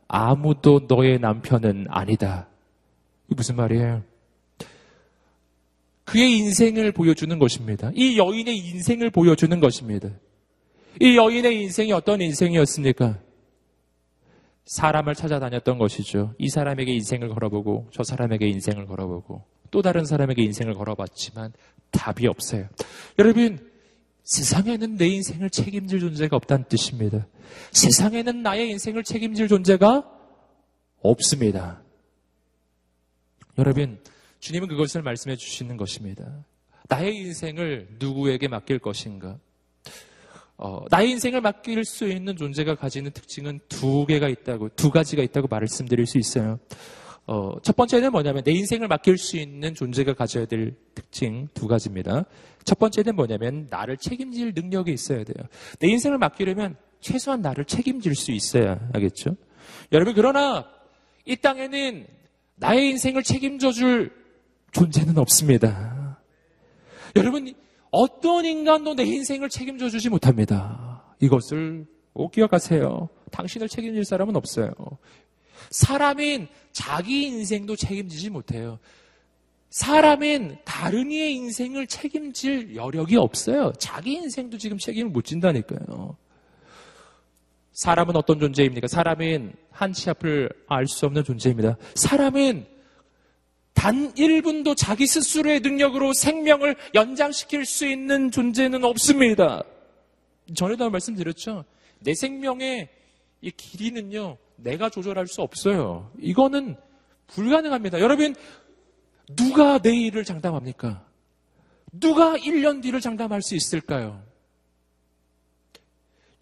[0.08, 2.48] 아무도 너의 남편은 아니다.
[3.30, 4.02] 이 무슨 말이에요?
[6.04, 7.90] 그의 인생을 보여주는 것입니다.
[7.94, 10.10] 이 여인의 인생을 보여주는 것입니다.
[11.00, 13.18] 이 여인의 인생이 어떤 인생이었습니까?
[14.64, 16.34] 사람을 찾아다녔던 것이죠.
[16.38, 21.52] 이 사람에게 인생을 걸어보고 저 사람에게 인생을 걸어보고 또 다른 사람에게 인생을 걸어봤지만
[21.90, 22.68] 답이 없어요.
[23.18, 23.70] 여러분,
[24.24, 27.26] 세상에는 내 인생을 책임질 존재가 없다는 뜻입니다.
[27.72, 30.08] 세상에는 나의 인생을 책임질 존재가
[31.00, 31.82] 없습니다.
[33.58, 33.98] 여러분,
[34.42, 36.44] 주님은 그것을 말씀해 주시는 것입니다.
[36.88, 39.38] 나의 인생을 누구에게 맡길 것인가?
[40.56, 45.46] 어, 나의 인생을 맡길 수 있는 존재가 가지는 특징은 두 개가 있다고, 두 가지가 있다고
[45.46, 46.58] 말씀드릴 수 있어요.
[47.24, 52.24] 어, 첫 번째는 뭐냐면 내 인생을 맡길 수 있는 존재가 가져야 될 특징 두 가지입니다.
[52.64, 55.46] 첫 번째는 뭐냐면 나를 책임질 능력이 있어야 돼요.
[55.78, 59.36] 내 인생을 맡기려면 최소한 나를 책임질 수 있어야 하겠죠.
[59.92, 60.68] 여러분 그러나
[61.24, 62.08] 이 땅에는
[62.56, 64.21] 나의 인생을 책임져 줄
[64.72, 66.18] 존재는 없습니다.
[67.16, 67.54] 여러분,
[67.90, 71.04] 어떤 인간도 내 인생을 책임져 주지 못합니다.
[71.20, 73.08] 이것을 꼭 기억하세요.
[73.30, 74.72] 당신을 책임질 사람은 없어요.
[75.70, 78.78] 사람인 자기 인생도 책임지지 못해요.
[79.70, 83.72] 사람인 다른 이의 인생을 책임질 여력이 없어요.
[83.78, 86.16] 자기 인생도 지금 책임을 못 진다니까요.
[87.72, 88.86] 사람은 어떤 존재입니까?
[88.86, 91.76] 사람은 한치 앞을 알 수 없는 존재입니다.
[91.94, 92.66] 사람은
[93.74, 99.64] 단 1분도 자기 스스로의 능력으로 생명을 연장시킬 수 있는 존재는 없습니다.
[100.54, 101.64] 전에도 말씀드렸죠.
[102.00, 102.88] 내 생명의
[103.40, 106.10] 이 길이는요, 내가 조절할 수 없어요.
[106.18, 106.76] 이거는
[107.28, 108.00] 불가능합니다.
[108.00, 108.34] 여러분,
[109.34, 111.04] 누가 내일을 장담합니까?
[111.92, 114.22] 누가 1년 뒤를 장담할 수 있을까요?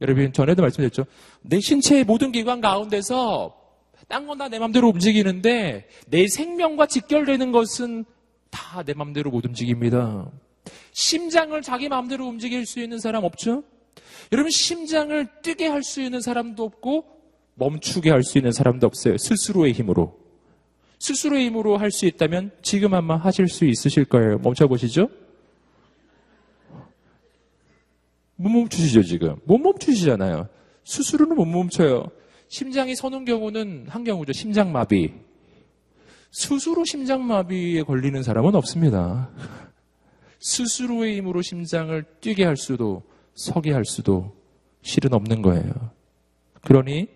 [0.01, 1.05] 여러분, 전에도 말씀드렸죠.
[1.43, 3.60] 내 신체의 모든 기관 가운데서
[4.11, 8.05] 딴 건 다 내 맘대로 움직이는데 내 생명과 직결되는 것은
[8.51, 10.29] 다 내 맘대로 못 움직입니다.
[10.93, 13.63] 심장을 자기 맘대로 움직일 수 있는 사람 없죠?
[14.33, 17.05] 여러분 심장을 뛰게 할 수 있는 사람도 없고
[17.55, 19.17] 멈추게 할 수 있는 사람도 없어요.
[19.19, 20.19] 스스로의 힘으로.
[20.99, 24.39] 스스로의 힘으로 할 수 있다면 지금 아마 하실 수 있으실 거예요.
[24.39, 25.09] 멈춰보시죠.
[28.37, 29.37] 못 멈추시죠, 지금.
[29.45, 30.49] 못 멈추시잖아요.
[30.85, 32.11] 스스로는 못 멈춰요.
[32.51, 34.33] 심장이 서는 경우는 한 경우죠.
[34.33, 35.13] 심장마비.
[36.33, 39.31] 스스로 심장마비에 걸리는 사람은 없습니다.
[40.41, 44.35] 스스로의 힘으로 심장을 뛰게 할 수도 서게 할 수도
[44.83, 45.73] 실은 없는 거예요.
[46.63, 47.07] 그러니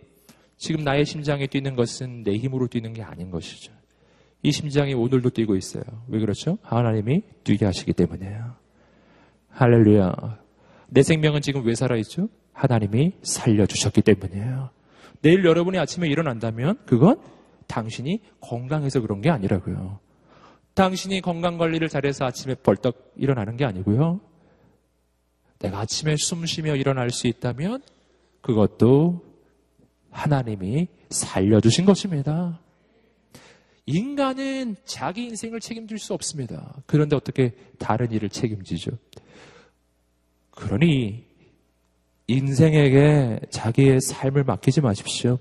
[0.57, 3.73] 지금 나의 심장이 뛰는 것은 내 힘으로 뛰는 게 아닌 것이죠.
[4.45, 5.83] 이 심장이 오늘도 뛰고 있어요.
[6.07, 6.59] 왜 그렇죠?
[6.63, 8.55] 하나님이 뛰게 하시기 때문이에요.
[9.49, 10.39] 할렐루야.
[10.91, 12.29] 내 생명은 지금 왜 살아있죠?
[12.53, 14.71] 하나님이 살려주셨기 때문이에요.
[15.21, 17.21] 내일 여러분이 아침에 일어난다면 그건
[17.67, 19.99] 당신이 건강해서 그런 게 아니라고요.
[20.75, 24.21] 당신이 건강 관리를 잘해서 아침에 벌떡 일어나는 게 아니고요.
[25.61, 27.83] 내가 아침에 숨 쉬며 일어날 수 있다면
[28.41, 29.25] 그것도
[30.11, 32.61] 하나님이 살려주신 것입니다.
[33.87, 36.75] 인간은 자기 인생을 책임질 수 없습니다.
[36.87, 38.93] 그런데 어떻게 다른 일을 책임지죠?
[40.51, 41.27] 그러니
[42.27, 45.39] 인생에게 자기의 삶을 맡기지 마십시오.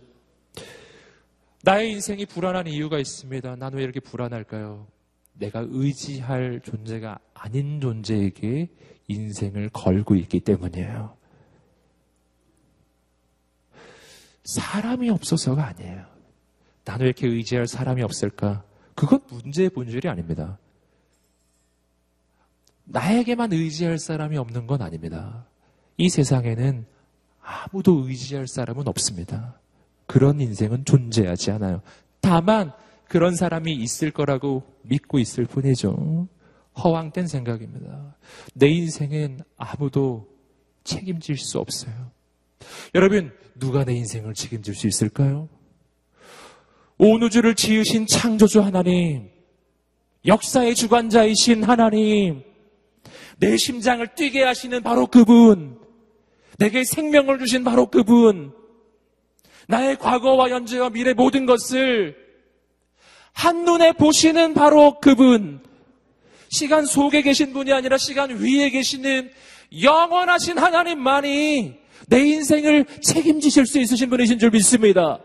[1.63, 3.55] 나의 인생이 불안한 이유가 있습니다.
[3.55, 4.87] 나는 왜 이렇게 불안할까요?
[5.33, 8.69] 내가 의지할 존재가 아닌 존재에게
[9.07, 11.15] 인생을 걸고 있기 때문이에요.
[14.43, 16.05] 사람이 없어서가 아니에요.
[16.83, 18.65] 나는 왜 이렇게 의지할 사람이 없을까?
[18.93, 20.59] 그건 문제의 본질이 아닙니다.
[22.83, 25.47] 나에게만 의지할 사람이 없는 건 아닙니다.
[25.97, 26.85] 이 세상에는
[27.41, 29.59] 아무도 의지할 사람은 없습니다.
[30.05, 31.81] 그런 인생은 존재하지 않아요.
[32.21, 32.71] 다만
[33.07, 36.27] 그런 사람이 있을 거라고 믿고 있을 뿐이죠.
[36.77, 38.15] 허황된 생각입니다.
[38.53, 40.27] 내 인생엔 아무도
[40.83, 42.11] 책임질 수 없어요.
[42.95, 45.49] 여러분, 누가 내 인생을 책임질 수 있을까요?
[46.97, 49.29] 온 우주를 지으신 창조주 하나님,
[50.25, 52.43] 역사의 주관자이신 하나님,
[53.37, 55.82] 내 심장을 뛰게 하시는 바로 그분,
[56.57, 58.53] 내게 생명을 주신 바로 그분,
[59.67, 62.15] 나의 과거와 현재와 미래 모든 것을
[63.33, 65.61] 한눈에 보시는 바로 그분,
[66.49, 69.31] 시간 속에 계신 분이 아니라 시간 위에 계시는
[69.81, 71.73] 영원하신 하나님만이
[72.07, 75.19] 내 인생을 책임지실 수 있으신 분이신 줄 믿습니다.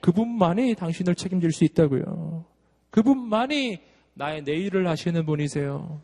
[0.00, 2.44] 그분만이 당신을 책임질 수 있다고요.
[2.90, 3.78] 그분만이
[4.14, 6.02] 나의 내일을 하시는 분이세요.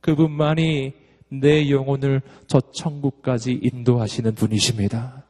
[0.00, 0.92] 그분만이
[1.40, 5.24] 내 영혼을 저 천국까지 인도하시는 분이십니다.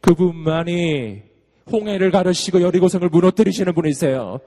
[0.00, 1.22] 그분만이
[1.70, 4.40] 홍해를 가르시고 여리고성을 무너뜨리시는 분이세요.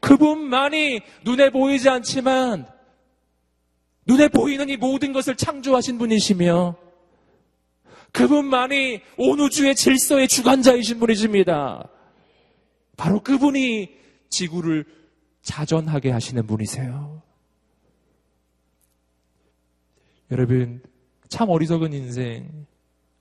[0.00, 2.66] 그분만이 눈에 보이지 않지만
[4.06, 6.76] 눈에 보이는 이 모든 것을 창조하신 분이시며
[8.12, 11.88] 그분만이 온 우주의 질서의 주관자이신 분이십니다.
[12.96, 13.90] 바로 그분이
[14.30, 14.84] 지구를
[15.42, 17.22] 자전하게 하시는 분이세요.
[20.30, 20.82] 여러분,
[21.28, 22.66] 참 어리석은 인생,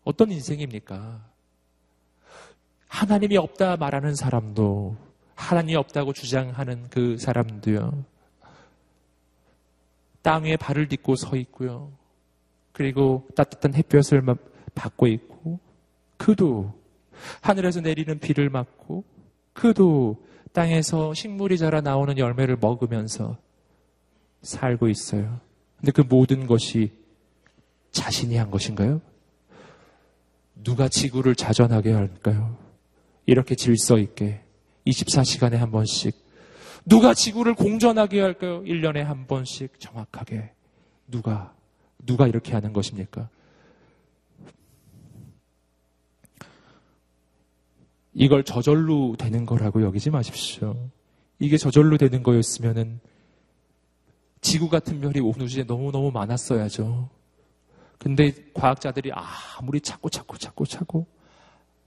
[0.04, 1.24] 어떤 인생입니까?
[2.88, 4.98] 하나님이 없다 말하는 사람도,
[5.36, 8.06] 하나님이 없다고 주장하는 그 사람도요,
[10.24, 11.92] 땅 위에 발을 딛고 서 있고요.
[12.72, 14.24] 그리고 따뜻한 햇볕을
[14.74, 15.60] 받고 있고,
[16.18, 16.74] 그도
[17.42, 19.04] 하늘에서 내리는 비를 맞고,
[19.54, 23.38] 그도 땅에서 식물이 자라 나오는 열매를 먹으면서
[24.42, 25.45] 살고 있어요.
[25.78, 26.92] 근데 그 모든 것이
[27.92, 29.02] 자신이 한 것인가요?
[30.64, 32.58] 누가 지구를 자전하게 할까요?
[33.26, 34.42] 이렇게 질서 있게
[34.88, 36.16] 24시간에 한 번씩
[36.86, 38.62] 누가 지구를 공전하게 할까요?
[38.64, 40.52] 1년에 한 번씩 정확하게
[41.08, 41.54] 누가
[42.06, 43.30] 누가 이렇게 하는 것입니까?
[48.14, 50.90] 이걸 저절로 되는 거라고 여기지 마십시오.
[51.40, 53.00] 이게 저절로 되는 거였으면은
[54.46, 57.10] 지구 같은 별이 온 우주에 너무너무 많았어야죠.
[57.98, 61.08] 근데 과학자들이 아무리 찾고 찾고 찾고 찾고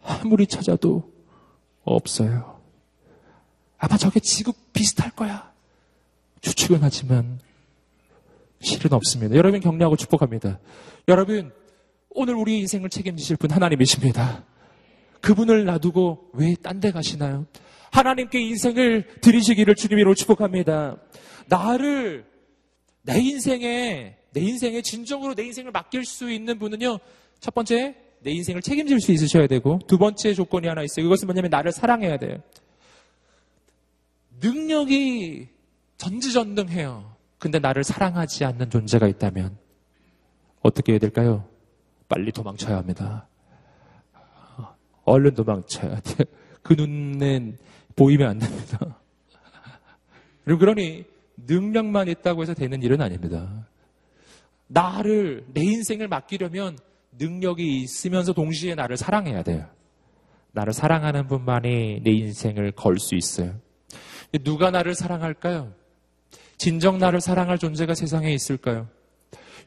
[0.03, 1.09] 아무리 찾아도
[1.85, 2.61] 없어요.
[3.79, 5.53] 아마 저게 지구 비슷할 거야.
[6.41, 7.39] 추측은 하지만
[8.61, 9.37] 실은 없습니다.
[9.37, 10.59] 여러분 격려하고 축복합니다.
[11.07, 11.53] 여러분
[12.11, 14.43] 오늘 우리 인생을 책임지실 분 하나님이십니다.
[15.21, 17.47] 그분을 놔두고 왜 딴 데 가시나요?
[17.93, 20.97] 하나님께 인생을 드리시기를 주님으로 축복합니다.
[21.47, 22.27] 나를
[23.03, 26.99] 내 인생에 내 인생에 진정으로 내 인생을 맡길 수 있는 분은요.
[27.41, 31.05] 첫 번째 내 인생을 책임질 수 있으셔야 되고 두 번째 조건이 하나 있어요.
[31.05, 32.43] 그것은 뭐냐면 나를 사랑해야 돼요.
[34.41, 35.49] 능력이
[35.97, 37.17] 전지전능해요.
[37.39, 39.57] 근데 나를 사랑하지 않는 존재가 있다면
[40.61, 41.49] 어떻게 해야 될까요?
[42.09, 43.29] 빨리 도망쳐야 합니다.
[45.05, 46.25] 얼른 도망쳐야 돼.
[46.63, 47.59] 그 눈엔
[47.97, 48.99] 보이면 안 됩니다.
[50.45, 51.05] 그리고 그러니
[51.47, 53.67] 능력만 있다고 해서 되는 일은 아닙니다.
[54.67, 56.79] 나를, 내 인생을 맡기려면
[57.19, 59.67] 능력이 있으면서 동시에 나를 사랑해야 돼요.
[60.53, 63.55] 나를 사랑하는 분만이 내 인생을 걸 수 있어요.
[64.45, 65.73] 누가 나를 사랑할까요?
[66.59, 68.89] 진정 나를 사랑할 존재가 세상에 있을까요?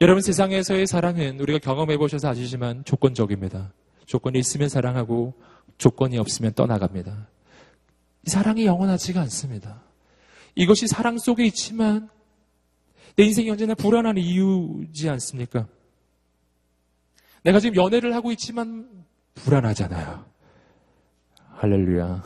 [0.02, 3.72] 여러분 세상에서의 사랑은 우리가 경험해 보셔서 아시지만 조건적입니다.
[4.06, 5.34] 조건이 있으면 사랑하고
[5.78, 7.28] 조건이 없으면 떠나갑니다.
[8.28, 9.82] 이 사랑이 영원하지가 않습니다.
[10.56, 12.10] 이것이 사랑 속에 있지만
[13.16, 15.68] 내 인생이 언제나 불안한 이유지 않습니까?
[17.44, 20.26] 내가 지금 연애를 하고 있지만 불안하잖아요.
[21.50, 22.24] 할렐루야.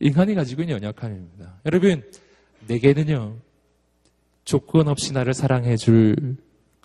[0.00, 1.60] 인간이 가지고 있는 연약함입니다.
[1.66, 2.10] 여러분,
[2.66, 3.38] 내게는요,
[4.44, 6.36] 조건 없이 나를 사랑해 줄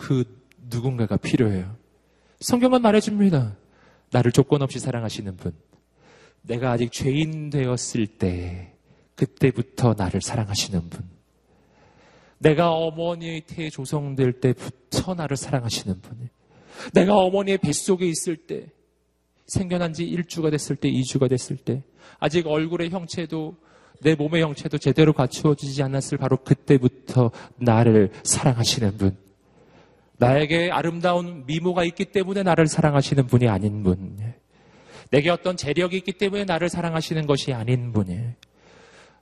[0.02, 0.24] 그
[0.70, 1.78] 누군가가 필요해요.
[2.40, 3.56] 성경은 말해줍니다.
[4.12, 5.54] 나를 조건 없이 사랑하시는 분.
[6.42, 8.76] 내가 아직 죄인 되었을 때,
[9.16, 11.10] 그때부터 나를 사랑하시는 분.
[12.40, 16.30] 내가 어머니의 태에 조성될 때부터 나를 사랑하시는 분.
[16.94, 18.68] 내가 어머니의 뱃속에 있을 때,
[19.48, 21.84] 생겨난 지 1주가 됐을 때, 2주가 됐을 때,
[22.20, 23.58] 아직 얼굴의 형체도
[24.02, 29.18] 내 몸의 형체도 제대로 갖추어지지 않았을 바로 그때부터 나를 사랑하시는 분.
[30.18, 34.18] 나에게 아름다운 미모가 있기 때문에 나를 사랑하시는 분이 아닌 분.
[35.12, 38.18] 내게 어떤 재력이 있기 때문에 나를 사랑하시는 것이 아닌 분이.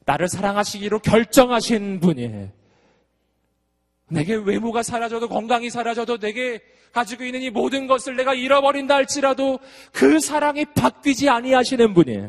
[0.09, 2.49] 나를 사랑하시기로 결정하신 분이.
[4.07, 9.59] 내게 외모가 사라져도 건강이 사라져도 내게 가지고 있는 이 모든 것을 내가 잃어버린다 할지라도
[9.91, 12.23] 그 사랑이 바뀌지 아니하시는 분이.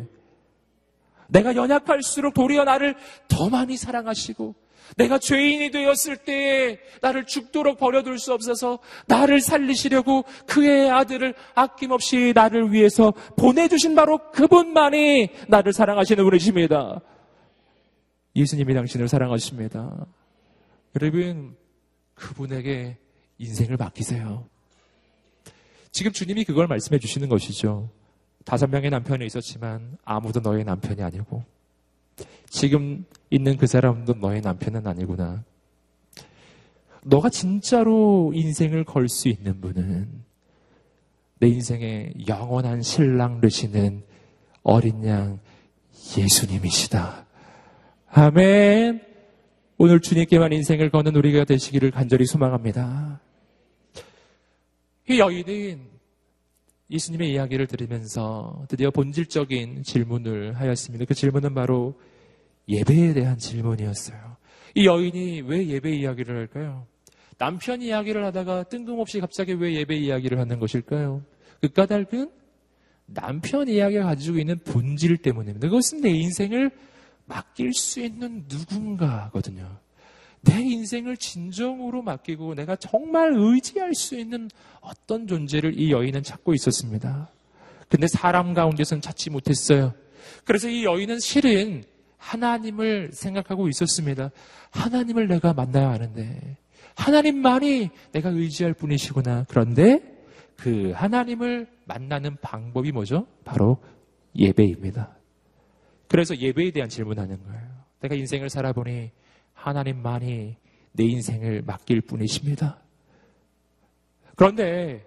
[1.28, 2.96] 내가 연약할수록 도리어 나를
[3.28, 4.54] 더 많이 사랑하시고
[4.98, 12.72] 내가 죄인이 되었을 때에 나를 죽도록 버려둘 수 없어서 나를 살리시려고 그의 아들을 아낌없이 나를
[12.72, 17.00] 위해서 보내주신 바로 그분만이 나를 사랑하시는 분이십니다.
[18.36, 20.06] 예수님이 당신을 사랑하십니다.
[21.00, 21.56] 여러분,
[22.14, 22.96] 그분에게
[23.38, 24.46] 인생을 맡기세요.
[25.92, 27.90] 지금 주님이 그걸 말씀해 주시는 것이죠.
[28.44, 31.44] 다섯 명의 남편이 있었지만 아무도 너의 남편이 아니고
[32.48, 35.44] 지금 있는 그 사람도 너의 남편은 아니구나.
[37.04, 40.08] 너가 진짜로 인생을 걸 수 있는 분은
[41.38, 44.04] 내 인생의 영원한 신랑 되시는
[44.62, 45.40] 어린 양
[46.16, 47.26] 예수님이시다.
[48.12, 49.00] 아멘.
[49.78, 53.20] 오늘 주님께만 인생을 거는 우리가 되시기를 간절히 소망합니다.
[55.08, 55.80] 이 여인은
[56.90, 61.04] 예수님의 이야기를 들으면서 드디어 본질적인 질문을 하였습니다.
[61.04, 61.94] 그 질문은 바로
[62.68, 64.36] 예배에 대한 질문이었어요.
[64.74, 66.86] 이 여인이 왜 예배 이야기를 할까요?
[67.38, 71.22] 남편 이야기를 하다가 뜬금없이 갑자기 왜 예배 이야기를 하는 것일까요?
[71.60, 72.28] 그 까닭은
[73.06, 75.68] 남편 이야기가 가지고 있는 본질 때문입니다.
[75.68, 76.72] 그것은 내 인생을
[77.30, 79.78] 맡길 수 있는 누군가거든요.
[80.42, 84.50] 내 인생을 진정으로 맡기고 내가 정말 의지할 수 있는
[84.80, 87.30] 어떤 존재를 이 여인은 찾고 있었습니다.
[87.88, 89.94] 근데 사람 가운데서는 찾지 못했어요.
[90.44, 91.84] 그래서 이 여인은 실은
[92.16, 94.30] 하나님을 생각하고 있었습니다.
[94.70, 96.56] 하나님을 내가 만나야 하는데,
[96.94, 99.46] 하나님만이 내가 의지할 분이시구나.
[99.48, 100.00] 그런데
[100.56, 103.26] 그 하나님을 만나는 방법이 뭐죠?
[103.44, 103.78] 바로
[104.36, 105.19] 예배입니다.
[106.10, 107.62] 그래서 예배에 대한 질문하는 거예요.
[108.00, 109.12] 내가 인생을 살아보니
[109.54, 110.56] 하나님만이
[110.90, 112.80] 내 인생을 맡길 뿐이십니다.
[114.34, 115.06] 그런데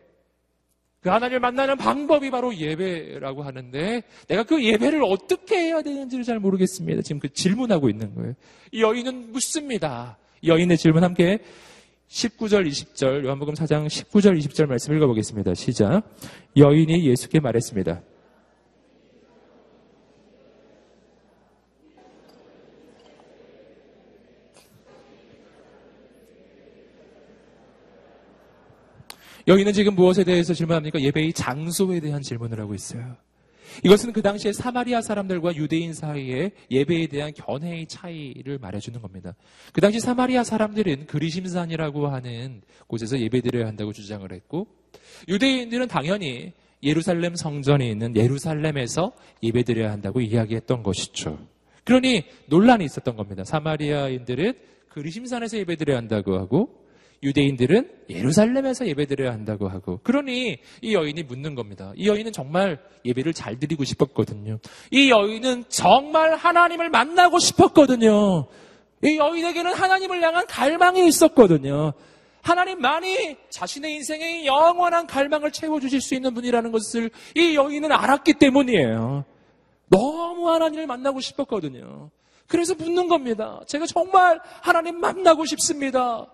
[1.01, 7.01] 그 하나님을 만나는 방법이 바로 예배라고 하는데 내가 그 예배를 어떻게 해야 되는지를 잘 모르겠습니다.
[7.01, 8.33] 지금 그 질문하고 있는 거예요.
[8.71, 10.17] 이 여인은 묻습니다.
[10.41, 11.39] 이 여인의 질문 함께
[12.07, 15.53] 19절, 20절, 요한복음 4장 19절, 20절 말씀 읽어보겠습니다.
[15.55, 16.03] 시작.
[16.55, 18.01] 여인이 예수께 말했습니다.
[29.47, 31.01] 여기는 지금 무엇에 대해서 질문합니까?
[31.01, 33.17] 예배의 장소에 대한 질문을 하고 있어요.
[33.83, 39.35] 이것은 그 당시에 사마리아 사람들과 유대인 사이에 예배에 대한 견해의 차이를 말해주는 겁니다.
[39.73, 44.67] 그 당시 사마리아 사람들은 그리심산이라고 하는 곳에서 예배드려야 한다고 주장을 했고,
[45.27, 51.39] 유대인들은 당연히 예루살렘 성전이 있는 예루살렘에서 예배드려야 한다고 이야기했던 것이죠.
[51.83, 53.43] 그러니 논란이 있었던 겁니다.
[53.43, 54.53] 사마리아인들은
[54.89, 56.82] 그리심산에서 예배드려야 한다고 하고,
[57.23, 61.93] 유대인들은 예루살렘에서 예배드려야 한다고 하고 그러니 이 여인이 묻는 겁니다.
[61.95, 64.59] 이 여인은 정말 예배를 잘 드리고 싶었거든요.
[64.91, 68.47] 이 여인은 정말 하나님을 만나고 싶었거든요.
[69.03, 71.93] 이 여인에게는 하나님을 향한 갈망이 있었거든요.
[72.41, 79.23] 하나님만이 자신의 인생의 영원한 갈망을 채워주실 수 있는 분이라는 것을 이 여인은 알았기 때문이에요.
[79.87, 82.11] 너무 하나님을 만나고 싶었거든요.
[82.47, 83.61] 그래서 묻는 겁니다.
[83.67, 86.27] 제가 정말 하나님 만나고 싶습니다.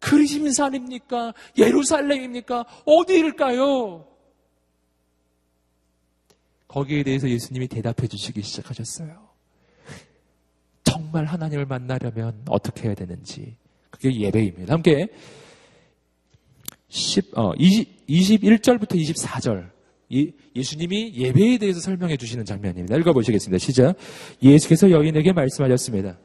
[0.00, 1.34] 그리심산입니까?
[1.56, 2.64] 예루살렘입니까?
[2.84, 4.06] 어디일까요?
[6.68, 9.28] 거기에 대해서 예수님이 대답해 주시기 시작하셨어요.
[10.84, 13.56] 정말 하나님을 만나려면 어떻게 해야 되는지.
[13.90, 14.74] 그게 예배입니다.
[14.74, 15.08] 함께
[16.88, 19.70] 10, 어, 20, 21절부터 24절.
[20.08, 22.96] 이, 예수님이 예배에 대해서 설명해 주시는 장면입니다.
[22.96, 23.58] 읽어보시겠습니다.
[23.58, 23.94] 시작.
[24.42, 26.18] 예수께서 여인에게 말씀하셨습니다.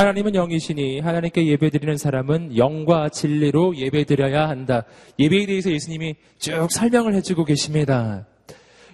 [0.00, 4.84] 하나님은 영이시니 하나님께 예배드리는 사람은 영과 진리로 예배드려야 한다.
[5.18, 8.26] 예배에 대해서 예수님이 쭉 설명을 해주고 계십니다.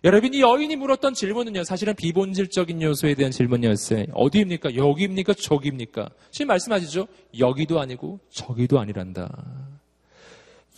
[0.03, 4.07] 여러분 이 여인이 물었던 질문은요 사실은 비본질적인 요소에 대한 질문이었어요.
[4.15, 4.75] 어디입니까?
[4.75, 5.35] 여기입니까?
[5.35, 6.09] 저기입니까?
[6.33, 7.07] 지금 말씀하시죠?
[7.39, 9.31] 여기도 아니고 저기도 아니란다.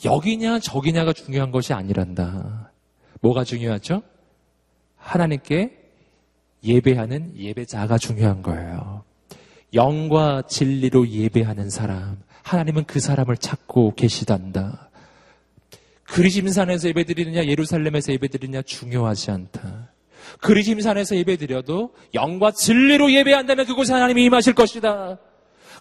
[0.04, 2.70] 여기냐 저기냐가 중요한 것이 아니란다.
[3.22, 4.02] 뭐가 중요하죠?
[4.96, 5.72] 하나님께
[6.62, 9.07] 예배하는 예배자가 중요한 거예요.
[9.74, 14.90] 영과 진리로 예배하는 사람, 하나님은 그 사람을 찾고 계시단다.
[16.04, 19.92] 그리심산에서 예배드리느냐, 예루살렘에서 예배드리느냐 중요하지 않다.
[20.40, 25.18] 그리심산에서 예배드려도 영과 진리로 예배한다면 그곳에 하나님이 임하실 것이다.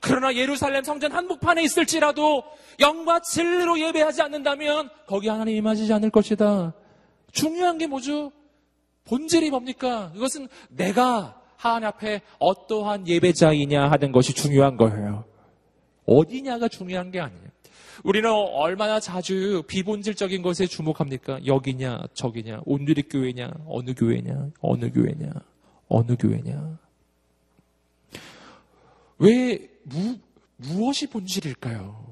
[0.02, 2.44] 그러나 예루살렘 성전 한복판에 있을지라도
[2.80, 6.74] 영과 진리로 예배하지 않는다면 거기 하나님 임하시지 않을 것이다.
[7.32, 8.32] 중요한 게 뭐죠?
[9.06, 10.12] 본질이 뭡니까?
[10.16, 15.26] 이것은 내가 하나님 앞에 어떠한 예배자이냐 하는 것이 중요한 거예요.
[16.05, 17.47] 어디냐가 중요한 게 아니에요.
[18.03, 21.45] 우리는 얼마나 자주 비본질적인 것에 주목합니까?
[21.45, 25.32] 여기냐, 저기냐, 온누리 교회냐, 어느 교회냐, 어느 교회냐,
[25.89, 26.80] 어느 교회냐.
[29.18, 30.18] 왜, 무,
[30.58, 32.05] 무엇이 본질일까요?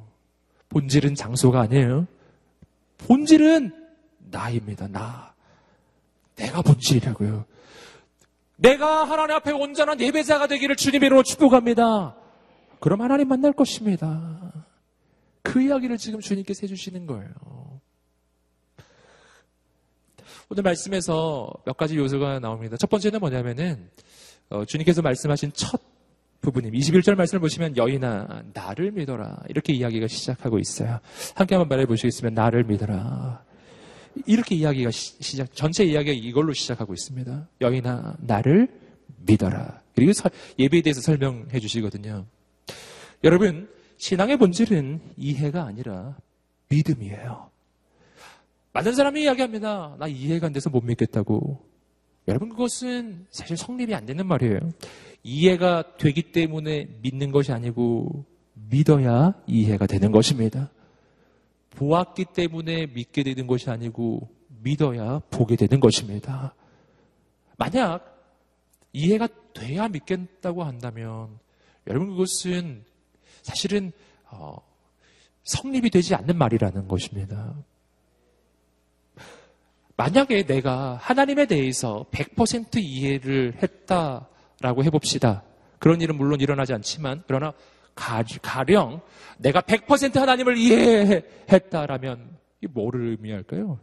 [0.70, 2.08] 본질은 장소가 아니에요.
[2.98, 3.72] 본질은
[4.32, 5.34] 나입니다, 나.
[6.36, 7.46] 내가 본질이라고요.
[8.58, 12.16] 내가 하나님 앞에 온전한 예배자가 되기를 주님으로 축복합니다.
[12.80, 14.54] 그럼 하나님 만날 것입니다.
[15.42, 17.32] 그 이야기를 지금 주님께서 해주시는 거예요.
[20.50, 22.78] 오늘 말씀에서 몇 가지 요소가 나옵니다.
[22.78, 23.90] 첫 번째는 뭐냐면은
[24.50, 25.82] 어, 주님께서 말씀하신 첫
[26.42, 31.00] 부분님 21절 말씀을 보시면 여인아 나를 믿어라 이렇게 이야기가 시작하고 있어요.
[31.34, 33.45] 함께 한번 말해 보시겠으면 나를 믿어라.
[34.26, 37.50] 이렇게 이야기가 시작, 전체 이야기가 이걸로 시작하고 있습니다.
[37.62, 38.70] 여인아, 나를
[39.26, 39.82] 믿어라.
[39.96, 40.12] 그리고
[40.60, 42.26] 예배에 대해서 설명해 주시거든요.
[43.24, 46.18] 여러분, 신앙의 본질은 이해가 아니라
[46.70, 47.50] 믿음이에요.
[48.74, 49.96] 많은 사람이 이야기합니다.
[50.00, 51.66] 나 이해가 안 돼서 못 믿겠다고.
[52.28, 54.60] 여러분, 그것은 사실 성립이 안 되는 말이에요.
[55.24, 58.26] 이해가 되기 때문에 믿는 것이 아니고
[58.70, 60.72] 믿어야 이해가 되는 것입니다.
[61.76, 64.30] 보았기 때문에 믿게 되는 것이 아니고
[64.62, 66.56] 믿어야 보게 되는 것입니다.
[67.58, 68.16] 만약
[68.94, 71.40] 이해가 돼야 믿겠다고 한다면
[71.88, 72.84] 여러분 그것은
[73.42, 73.92] 사실은
[74.32, 74.58] 어,
[75.44, 77.56] 성립이 되지 않는 말이라는 것입니다.
[79.98, 85.44] 만약에 내가 하나님에 대해서 100% 이해를 했다라고 해봅시다.
[85.80, 87.54] 그런 일은 물론 일어나지 않지만 그러나
[87.96, 89.02] 가령
[89.38, 93.80] 내가 100% 하나님을 이해했다라면 이 뭐를 의미할까요?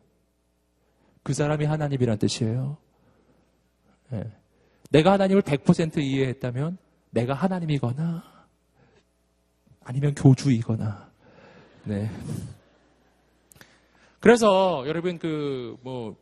[1.22, 2.76] 그 사람이 하나님이란 뜻이에요.
[4.10, 4.24] 네.
[4.90, 6.78] 내가 하나님을 100% 이해했다면
[7.10, 8.22] 내가 하나님이거나
[9.84, 11.10] 아니면 교주이거나
[11.84, 12.10] 네.
[14.20, 16.16] 그래서 여러분 그 뭐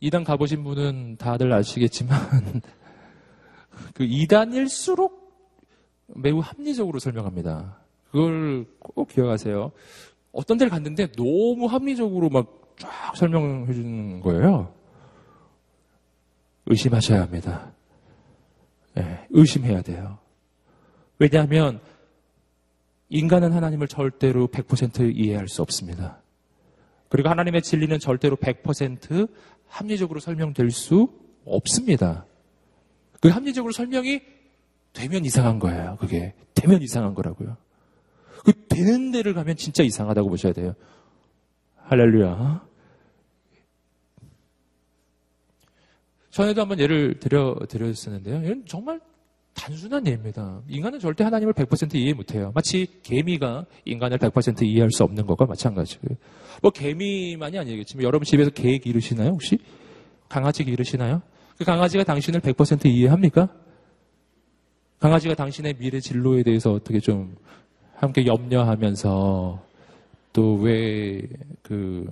[0.00, 2.18] 이단 가보신 분은 다들 아시겠지만
[3.94, 5.25] 그 이단일수록
[6.08, 7.78] 매우 합리적으로 설명합니다.
[8.10, 9.72] 그걸 꼭 기억하세요.
[10.32, 14.72] 어떤 데를 갔는데 너무 합리적으로 막 쫙 설명해 주는 거예요.
[16.66, 17.72] 의심하셔야 합니다.
[18.94, 20.18] 네, 의심해야 돼요.
[21.18, 21.80] 왜냐하면
[23.08, 26.20] 인간은 하나님을 절대로 100% 이해할 수 없습니다.
[27.08, 29.28] 그리고 하나님의 진리는 절대로 100%
[29.68, 31.08] 합리적으로 설명될 수
[31.44, 32.26] 없습니다.
[33.20, 34.20] 그 합리적으로 설명이
[34.96, 35.96] 되면 이상한 거예요.
[36.00, 37.56] 그게 되면 이상한 거라고요.
[38.44, 40.74] 그 되는 데를 가면 진짜 이상하다고 보셔야 돼요.
[41.76, 42.66] 할렐루야.
[46.30, 48.42] 전에도 한번 예를 들어 드렸었는데요.
[48.42, 49.00] 이건 정말
[49.54, 50.60] 단순한 예입니다.
[50.68, 52.52] 인간은 절대 하나님을 100% 이해 못해요.
[52.54, 56.16] 마치 개미가 인간을 100% 이해할 수 없는 것과 마찬가지고요.
[56.62, 59.58] 뭐 개미만이 아니겠지만 여러분 집에서 개 기르시나요 혹시?
[60.28, 61.22] 강아지 기르시나요?
[61.56, 63.48] 그 강아지가 당신을 100% 이해합니까?
[64.98, 67.36] 강아지가 당신의 미래 진로에 대해서 어떻게 좀
[67.94, 69.62] 함께 염려하면서
[70.32, 71.22] 또 왜
[71.62, 72.08] 그,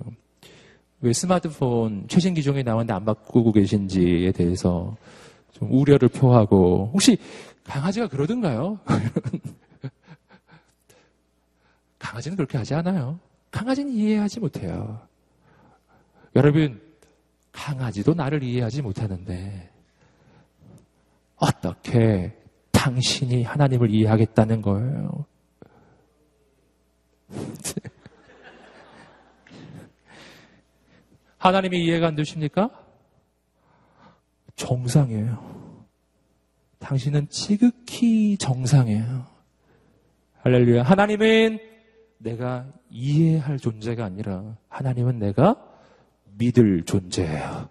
[1.01, 4.95] 왜 스마트폰 최신 기종에 나왔는데 안 바꾸고 계신지에 대해서
[5.53, 7.17] 좀 우려를 표하고 혹시
[7.63, 8.79] 강아지가 그러던가요?
[11.99, 13.19] 강아지는 그렇게 하지 않아요.
[13.51, 14.99] 강아지는 이해하지 못해요.
[16.35, 16.81] 여러분
[17.51, 19.69] 강아지도 나를 이해하지 못하는데
[21.37, 22.33] 어떻게
[22.85, 25.25] 당신이 하나님을 이해하겠다는 거예요?
[31.39, 32.69] 하나님이 이해가 안 되십니까?
[34.55, 35.83] 정상이에요.
[36.77, 39.25] 당신은 지극히 정상이에요.
[40.43, 40.83] 할렐루야.
[40.83, 41.57] 하나님은
[42.19, 45.55] 내가 이해할 존재가 아니라 하나님은 내가
[46.37, 47.67] 믿을 존재예요.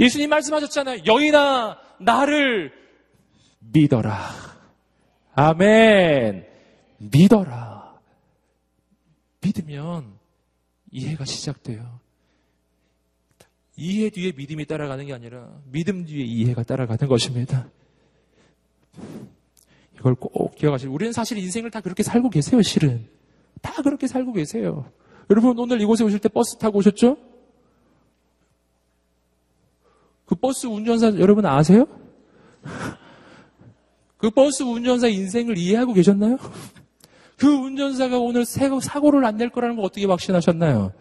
[0.00, 1.02] 예수님 말씀하셨잖아요.
[1.06, 2.83] 여인아, 나를
[3.72, 4.30] 믿어라.
[5.34, 6.46] 아멘.
[6.98, 7.98] 믿어라.
[9.42, 10.14] 믿으면
[10.90, 12.00] 이해가 시작돼요.
[13.76, 17.68] 이해 뒤에 믿음이 따라가는 게 아니라 믿음 뒤에 이해가 따라가는 것입니다.
[19.96, 23.08] 이걸 꼭 기억하시고 우리는 사실 인생을 다 그렇게 살고 계세요, 실은.
[23.60, 24.90] 다 그렇게 살고 계세요.
[25.30, 27.16] 여러분 오늘 이곳에 오실 때 버스 타고 오셨죠?
[30.26, 31.86] 그 버스 운전사 여러분 아세요?
[34.24, 36.38] 그 버스 운전사 인생을 이해하고 계셨나요?
[37.36, 40.94] 그 운전사가 오늘 사고를 안 낼 거라는 걸 어떻게 확신하셨나요?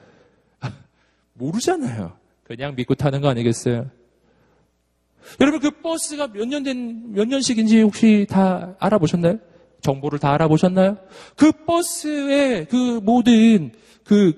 [1.31, 2.17] 모르잖아요.
[2.43, 3.89] 그냥 믿고 타는 거 아니겠어요?
[5.39, 9.39] 여러분 그 버스가 몇 년 된, 몇 년씩인지 혹시 다 알아보셨나요?
[9.79, 10.97] 정보를 다 알아보셨나요?
[11.37, 13.71] 그 버스의 그 모든
[14.03, 14.37] 그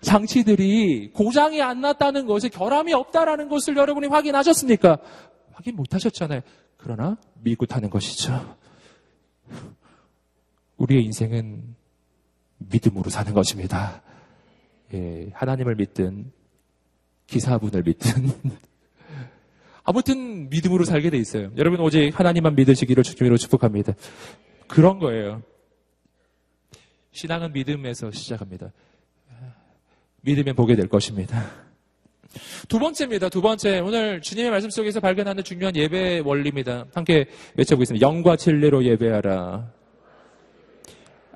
[0.00, 4.96] 장치들이 고장이 안 났다는 것에 결함이 없다라는 것을 여러분이 확인하셨습니까?
[5.52, 6.40] 확인 못 하셨잖아요.
[6.82, 7.16] 그러나
[7.68, 8.56] 타는 것이죠.
[10.76, 11.76] 우리의 인생은
[12.58, 14.02] 믿음으로 사는 것입니다.
[14.92, 16.32] 예, 하나님을 믿든
[17.26, 18.30] 기사분을 믿든
[19.84, 21.50] 아무튼 믿음으로 살게 돼 있어요.
[21.56, 23.94] 여러분 오직 하나님만 믿으시기를 주님으로 축복합니다.
[24.68, 25.42] 그런 거예요.
[27.12, 28.72] 신앙은 믿음에서 시작합니다.
[30.22, 31.71] 믿으면 보게 될 것입니다.
[32.68, 33.28] 두 번째입니다.
[33.28, 33.80] 두 번째.
[33.80, 36.86] 오늘 주님의 말씀 속에서 발견하는 중요한 예배 원리입니다.
[36.94, 37.26] 함께
[37.56, 38.06] 외쳐보겠습니다.
[38.06, 39.70] 영과 진리로 예배하라.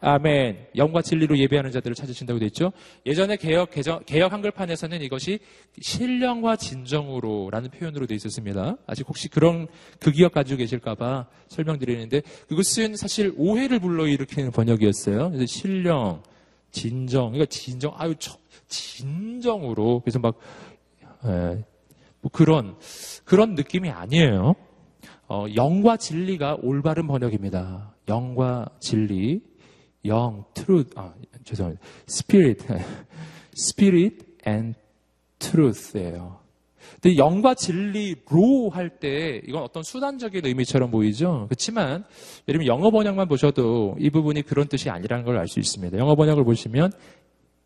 [0.01, 0.68] 아멘.
[0.76, 2.72] 영과 진리로 예배하는 자들을 찾으신다고 되어 있죠.
[3.07, 5.38] 예전에 개혁, 개정, 개혁 한글판에서는 이것이
[5.80, 8.76] 신령과 진정으로라는 표현으로 되어 있었습니다.
[8.86, 9.66] 아직 혹시 그런
[9.99, 15.30] 그 기억 가지고 계실까봐 설명드리는데 그것은 사실 오해를 불러일으키는 번역이었어요.
[15.30, 16.22] 그래서 신령,
[16.70, 18.14] 진정, 그러니까 진정, 아유,
[18.68, 20.01] 진정으로.
[20.05, 20.40] 그래서 막, 에,
[21.23, 22.77] 뭐 그런,
[23.25, 24.55] 그런 느낌이 아니에요.
[25.29, 27.95] 어, 영과 진리가 올바른 번역입니다.
[28.09, 29.41] 영과 진리.
[30.05, 31.12] 영, truth, 아,
[31.45, 31.85] 죄송합니다.
[32.09, 32.64] spirit,
[33.59, 34.79] spirit and
[35.41, 36.39] truth예요.
[37.03, 41.47] 근데 영과 진리로 할 때 이건 어떤 수단적인 의미처럼 보이죠.
[41.49, 42.05] 그렇지만
[42.47, 45.99] 여러분 영어 번역만 보셔도 이 부분이 그런 뜻이 아니라는 걸 알 수 있습니다.
[45.99, 46.93] 영어 번역을 보시면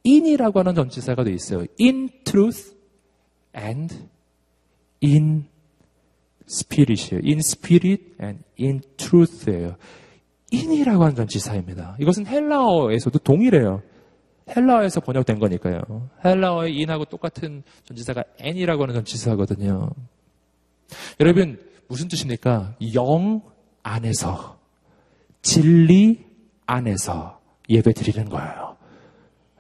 [0.06, 1.66] in이라고 하는 전치사가 돼 있어요.
[1.78, 2.74] in truth
[3.56, 4.08] and
[5.02, 5.46] in
[6.48, 7.22] spirit이에요.
[7.24, 9.76] in spirit and in truth예요.
[10.50, 11.96] 인이라고 하는 전치사입니다.
[12.00, 13.82] 이것은 헬라어에서도 동일해요.
[14.56, 16.10] 헬라어에서 번역된 거니까요.
[16.24, 19.90] 헬라어의 인하고 똑같은 전치사가 n이라고 하는 전치사거든요.
[21.20, 22.74] 여러분 무슨 뜻입니까?
[22.94, 23.42] 영
[23.82, 24.58] 안에서
[25.42, 26.24] 진리
[26.66, 28.76] 안에서 예배 드리는 거예요.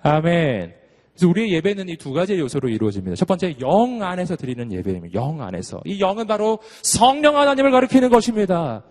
[0.02, 0.79] 아멘.
[1.20, 3.14] 그래서 우리의 예배는 이 두 가지 요소로 이루어집니다.
[3.14, 5.12] 첫 번째 영 안에서 드리는 예배입니다.
[5.12, 5.80] 영 안에서.
[5.84, 8.82] 이 영은 바로 성령 하나님을 가리키는 것입니다.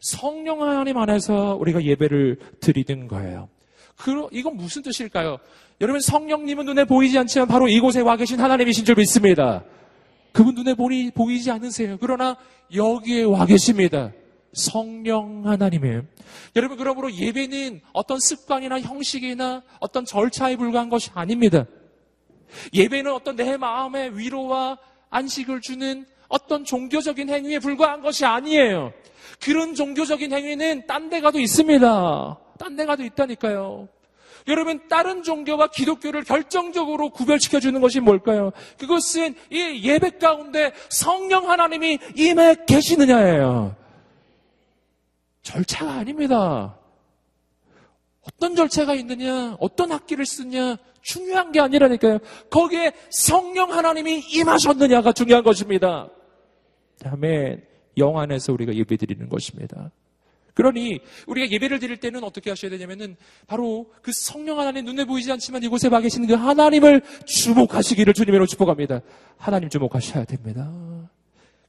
[0.00, 3.48] 성령 하나님 안에서 우리가 예배를 드리는 거예요.
[3.96, 5.38] 그, 이건 무슨 뜻일까요?
[5.80, 9.62] 여러분 성령님은 눈에 보이지 않지만 바로 이곳에 와 계신 하나님이신 줄 믿습니다.
[10.32, 11.98] 그분 눈에 보이, 보이지 않으세요.
[12.00, 12.36] 그러나
[12.74, 14.10] 여기에 와 계십니다.
[14.52, 16.02] 성령 하나님이에요.
[16.56, 21.66] 여러분 그러므로 예배는 어떤 습관이나 형식이나 어떤 절차에 불과한 것이 아닙니다.
[22.72, 24.78] 예배는 어떤 내 마음의 위로와
[25.10, 28.92] 안식을 주는 어떤 종교적인 행위에 불과한 것이 아니에요.
[29.42, 32.38] 그런 종교적인 행위는 딴 데 가도 있습니다.
[32.58, 33.88] 딴 데 가도 있다니까요.
[34.48, 38.52] 여러분, 다른 종교와 기독교를 결정적으로 구별시켜 주는 것이 뭘까요?
[38.78, 43.74] 그것은 이 예배 가운데 성령 하나님이 임해 계시느냐예요.
[45.42, 46.76] 절차가 아닙니다.
[48.26, 52.18] 어떤 절차가 있느냐, 어떤 학기를 쓰냐, 중요한 게 아니라니까요.
[52.50, 56.08] 거기에 성령 하나님이 임하셨느냐가 중요한 것입니다.
[56.98, 57.62] 다음에
[57.98, 59.90] 영 안에서 우리가 예배 드리는 것입니다.
[60.54, 63.16] 그러니 우리가 예배를 드릴 때는 어떻게 하셔야 되냐면은
[63.46, 69.02] 바로 그 성령 하나님 눈에 보이지 않지만 이곳에 와 계시는 그 하나님을 주목하시기를 주님으로 축복합니다.
[69.36, 70.72] 하나님 주목하셔야 됩니다.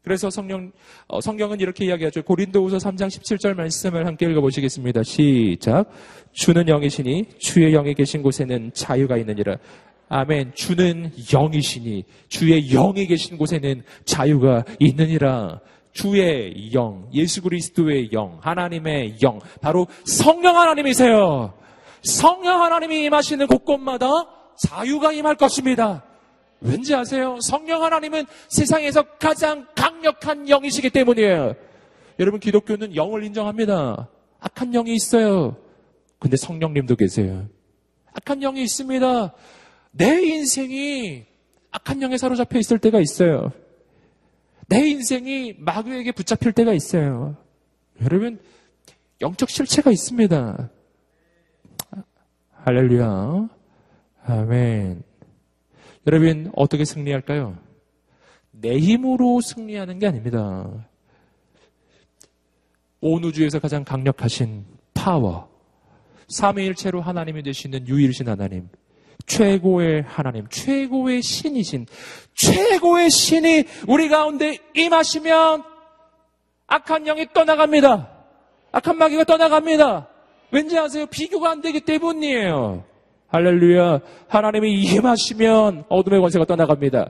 [0.08, 0.72] 그래서 성령
[1.08, 2.24] 어, 성경은 이렇게 이야기하죠.
[2.24, 5.04] 고린도후서 3장 17절 말씀을 함께 읽어보시겠습니다.
[5.04, 5.92] 시작.
[6.32, 9.58] 주는 영이시니 주의 영이 계신 곳에는 자유가 있느니라.
[10.08, 10.54] 아멘.
[10.56, 15.60] 주는 영이시니 주의 영이 계신 곳에는 자유가 있느니라.
[15.92, 21.54] 주의 영, 예수 그리스도의 영, 하나님의 영, 바로 성령 하나님이세요.
[22.02, 24.08] 성령 하나님이 임하시는 곳곳마다
[24.58, 26.07] 자유가 임할 것입니다.
[26.62, 27.38] 왠지 아세요?
[27.42, 31.56] 성령 하나님은 세상에서 가장 강력한 영이시기 때문이에요.
[32.20, 34.10] 여러분, 기독교는 영을 인정합니다.
[34.40, 35.58] 악한 영이 있어요.
[36.20, 37.48] 근데 성령님도 계세요.
[38.14, 39.34] 악한 영이 있습니다.
[39.92, 41.26] 내 인생이
[41.72, 43.52] 악한 영에 사로잡혀 있을 때가 있어요.
[44.68, 47.38] 내 인생이 마귀에게 붙잡힐 때가 있어요.
[48.02, 48.40] 여러분,
[49.22, 50.70] 영적 실체가 있습니다.
[52.64, 53.50] 할렐루야.
[54.26, 55.07] 아멘.
[56.08, 57.58] 여러분, 어떻게 승리할까요?
[58.52, 60.88] 내 힘으로 승리하는 게 아닙니다.
[63.02, 65.50] 온 우주에서 가장 강력하신 파워.
[66.30, 68.70] 삼위일체로 하나님이 되시는 유일신 하나님.
[69.26, 71.86] 최고의 하나님, 최고의 신이신,
[72.34, 75.64] 최고의 신이 우리 가운데 임하시면
[76.68, 78.10] 악한 영이 떠나갑니다.
[78.72, 80.08] 악한 마귀가 떠나갑니다.
[80.52, 81.06] 왠지 아세요?
[81.08, 82.86] 비교가 안 되기 때문이에요.
[83.28, 84.00] 할렐루야.
[84.28, 87.10] 하나님이 임하시면 어둠의 권세가 떠나갑니다.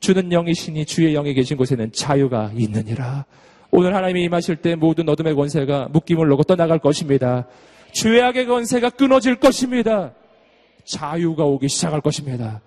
[0.00, 3.26] 주는 영이시니 주의 영이 계신 곳에는 자유가 있느니라.
[3.70, 7.46] 오늘 하나님이 임하실 때 모든 어둠의 권세가 묶임을 놓고 떠나갈 것입니다.
[7.92, 10.14] 죄악의 권세가 끊어질 것입니다.
[10.84, 12.62] 자유가 오기 시작할 것입니다.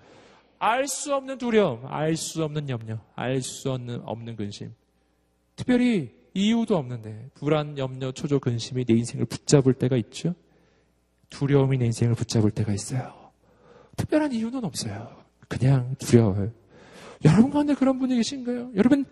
[0.60, 4.72] 알 수 없는 두려움, 알 수 없는 염려, 알 수 없는, 없는 근심.
[5.56, 10.34] 특별히 이유도 없는데 불안, 염려, 초조, 근심이 내 인생을 붙잡을 때가 있죠.
[11.34, 13.12] 두려움이 내 인생을 붙잡을 때가 있어요.
[13.96, 15.08] 특별한 이유는 없어요.
[15.48, 16.50] 그냥 두려워요.
[17.24, 18.70] 여러분 가운데 그런 분이 계신가요?
[18.76, 19.04] 여러분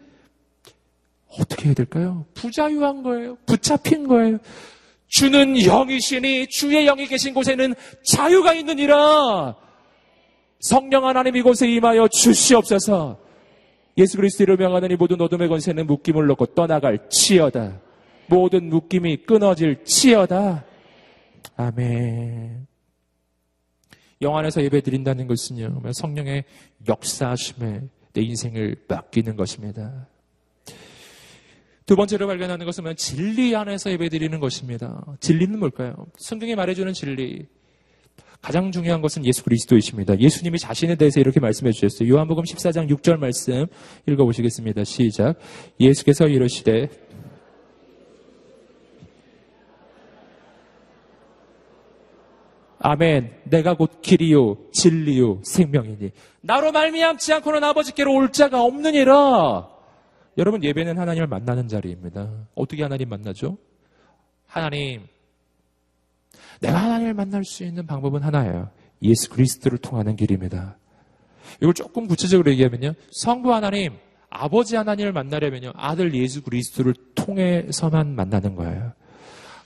[1.39, 2.27] 어떻게 해야 될까요?
[2.35, 3.37] 부자유한 거예요.
[3.47, 4.39] 붙잡힌 거예요.
[5.09, 9.57] 주는 영이시니 주의 영이 계신 곳에는 자유가 있느니라.
[10.61, 13.19] 성령 하나님 이곳에 임하여 주시옵소서.
[13.99, 17.81] 예수 그리스도를 명하느니 모든 어둠의 권세는 묶임을 놓고 떠나갈 치여다.
[18.29, 20.65] 모든 묶임이 끊어질 치여다.
[21.57, 22.67] 아멘.
[24.23, 26.45] 영 안에서 예배 드린다는 것은요, 성령의
[26.89, 27.83] 역사하심에
[28.13, 30.07] 내 인생을 맡기는 것입니다.
[31.85, 35.05] 두 번째로 발견하는 것은 진리 안에서 예배 드리는 것입니다.
[35.21, 36.07] 진리는 뭘까요?
[36.19, 37.47] 성경이 말해주는 진리.
[38.41, 40.19] 가장 중요한 것은 예수 그리스도이십니다.
[40.19, 42.09] 예수님이 자신에 대해서 이렇게 말씀해 주셨어요.
[42.09, 43.67] 요한복음 14장 6절 말씀
[44.09, 44.83] 읽어보시겠습니다.
[44.83, 45.39] 시작.
[45.79, 46.89] 예수께서 이러시되
[52.85, 53.33] 아멘.
[53.45, 56.11] 내가 곧 길이요 진리요 생명이니
[56.41, 59.69] 나로 말미암지 않고는 아버지께로 올 자가 없느니라.
[60.39, 62.29] 여러분 예배는 하나님을 만나는 자리입니다.
[62.55, 63.57] 어떻게 하나님 만나죠?
[64.47, 65.07] 하나님
[66.61, 68.71] 내가 하나님을 만날 수 있는 방법은 하나예요.
[69.03, 70.77] 예수 그리스도를 통하는 길입니다.
[71.61, 72.95] 이걸 조금 구체적으로 얘기하면요.
[73.11, 73.95] 성부 하나님,
[74.31, 75.73] 아버지 하나님을 만나려면요.
[75.75, 78.93] 아들 예수 그리스도를 통해서만 만나는 거예요.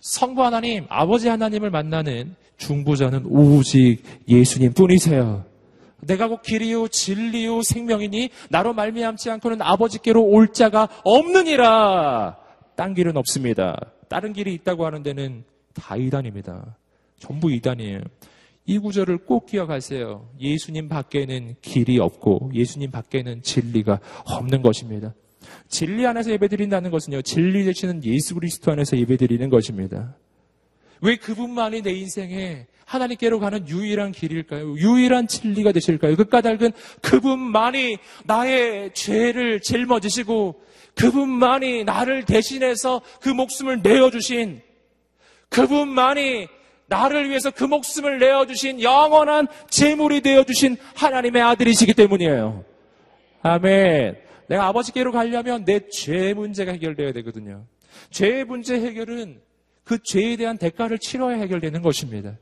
[0.01, 5.45] 성부 하나님, 아버지 하나님을 만나는 중보자는 오직 예수님 뿐이세요.
[6.01, 12.37] 내가 곧 길이요 진리요 생명이니 나로 말미암지 않고는 아버지께로 올 자가 없느니라.
[12.77, 13.77] 딴 길은 없습니다.
[14.09, 15.45] 다른 길이 있다고 하는 데는
[15.75, 16.77] 다 이단입니다.
[17.19, 18.01] 전부 이단이에요.
[18.67, 20.29] 이 구절을 꼭 기억하세요.
[20.41, 25.15] 예수님 밖에는 길이 없고 예수님 밖에는 진리가 없는 것입니다.
[25.69, 27.23] 진리 안에서 예배드린다는 것은요.
[27.23, 30.15] 진리 되시는 예수 그리스도 안에서 예배드리는 것입니다.
[31.01, 34.77] 왜 그분만이 내 인생에 하나님께로 가는 유일한 길일까요?
[34.77, 36.17] 유일한 진리가 되실까요?
[36.17, 40.61] 그 까닭은 그분만이 나의 죄를 짊어지시고
[40.95, 44.63] 그분만이 나를 대신해서 그 목숨을 내어주신
[45.49, 46.49] 그분만이
[46.89, 52.65] 나를 위해서 그 목숨을 내어주신 영원한 재물이 되어주신 하나님의 아들이시기 때문이에요.
[53.43, 54.26] 아멘.
[54.49, 57.67] 내가 아버지께로 가려면 내죄 문제가 해결되어야 되거든요.
[58.11, 59.41] 죄의 문제 해결은
[59.85, 62.37] 그 죄에 대한 대가를 치러야 해결되는 것입니다.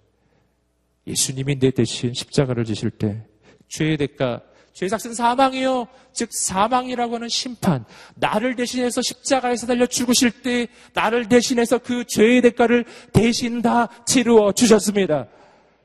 [1.06, 3.26] 예수님이 내 대신 십자가를 지실 때
[3.68, 4.40] 죄의 대가
[4.74, 5.86] 죄의 삭은 사망이요.
[6.12, 7.84] 즉 사망이라고 하는 심판.
[8.16, 15.28] 나를 대신해서 십자가에서 달려 죽으실 때 나를 대신해서 그 죄의 대가를 대신 다 치루어 주셨습니다.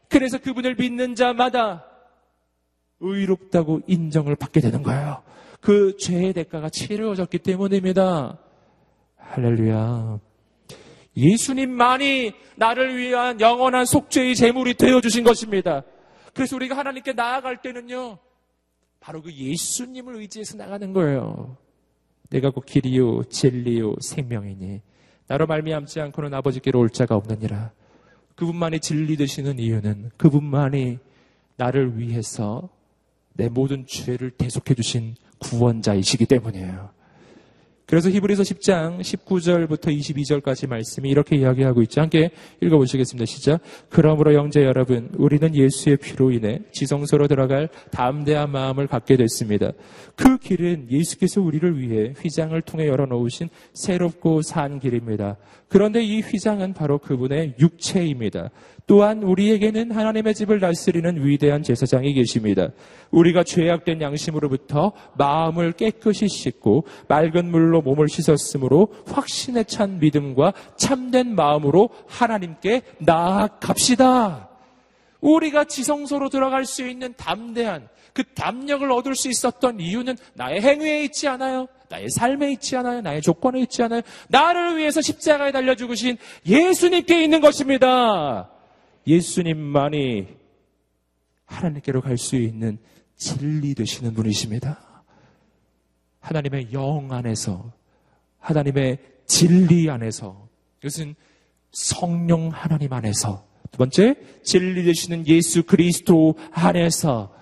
[0.08, 1.86] 그래서 그분을 믿는 자마다
[3.00, 5.22] 의롭다고 인정을 받게 되는 거예요.
[5.60, 8.40] 그 죄의 대가가 치루어졌기 때문입니다.
[9.18, 10.20] 할렐루야.
[11.16, 15.84] 예수님만이 나를 위한 영원한 속죄의 제물이 되어주신 것입니다.
[16.34, 18.18] 그래서 우리가 하나님께 나아갈 때는요,
[19.00, 21.58] 바로 그 예수님을 의지해서 나가는 거예요.
[22.30, 24.82] 내가 곧 길이요, 진리요, 생명이니
[25.28, 27.72] 나로 말미암지 않고는 아버지께로 올 자가 없느니라.
[28.36, 31.00] 그분만이 진리 되시는 이유는 그분만이
[31.58, 32.70] 나를 위해서
[33.40, 36.90] 내 모든 죄를 대속해 주신 구원자이시기 때문이에요.
[37.86, 42.02] 그래서 히브리서 10장 19절부터 22절까지 말씀이 이렇게 이야기하고 있죠.
[42.02, 42.32] 함께
[42.62, 43.26] 읽어보시겠습니다.
[43.26, 43.62] 시작.
[43.90, 49.72] 그러므로 영제 여러분, 우리는 예수의 피로 인해 지성소로 들어갈 담대한 마음을 갖게 됐습니다.
[50.16, 55.38] 그 길은 예수께서 우리를 위해 휘장을 통해 열어놓으신 새롭고 산 길입니다.
[55.70, 58.50] 그런데 이 휘장은 바로 그분의 육체입니다.
[58.88, 62.70] 또한 우리에게는 하나님의 집을 다스리는 위대한 제사장이 계십니다.
[63.12, 71.90] 우리가 죄악된 양심으로부터 마음을 깨끗이 씻고 맑은 물로 몸을 씻었으므로 확신에 찬 믿음과 참된 마음으로
[72.08, 74.50] 하나님께 나아갑시다.
[75.22, 81.28] 우리가 지성소로 들어갈 수 있는 담대한 그 담력을 얻을 수 있었던 이유는 나의 행위에 있지
[81.28, 81.68] 않아요.
[81.90, 83.02] 나의 삶에 있지 않아요.
[83.02, 84.02] 나의 조건에 있지 않아요.
[84.30, 88.50] 나를 위해서 십자가에 달려 죽으신 예수님께 있는 것입니다.
[89.08, 90.28] 예수님만이
[91.46, 92.78] 하나님께로 갈 수 있는
[93.16, 95.04] 진리 되시는 분이십니다.
[96.20, 97.72] 하나님의 영 안에서,
[98.40, 100.48] 하나님의 진리 안에서,
[100.80, 101.16] 이것은
[101.72, 107.34] 성령 하나님 안에서, 두 번째, 진리 되시는 예수 그리스도 안에서,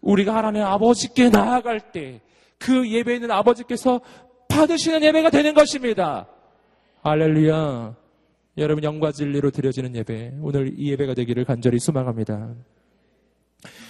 [0.00, 2.20] 우리가 하나님 아버지께 나아갈 때,
[2.58, 4.00] 그 예배는 아버지께서
[4.48, 6.26] 받으시는 예배가 되는 것입니다.
[7.02, 7.96] 할렐루야.
[8.58, 12.54] 여러분 영과 진리로 드려지는 예배, 오늘 이 예배가 되기를 간절히 소망합니다.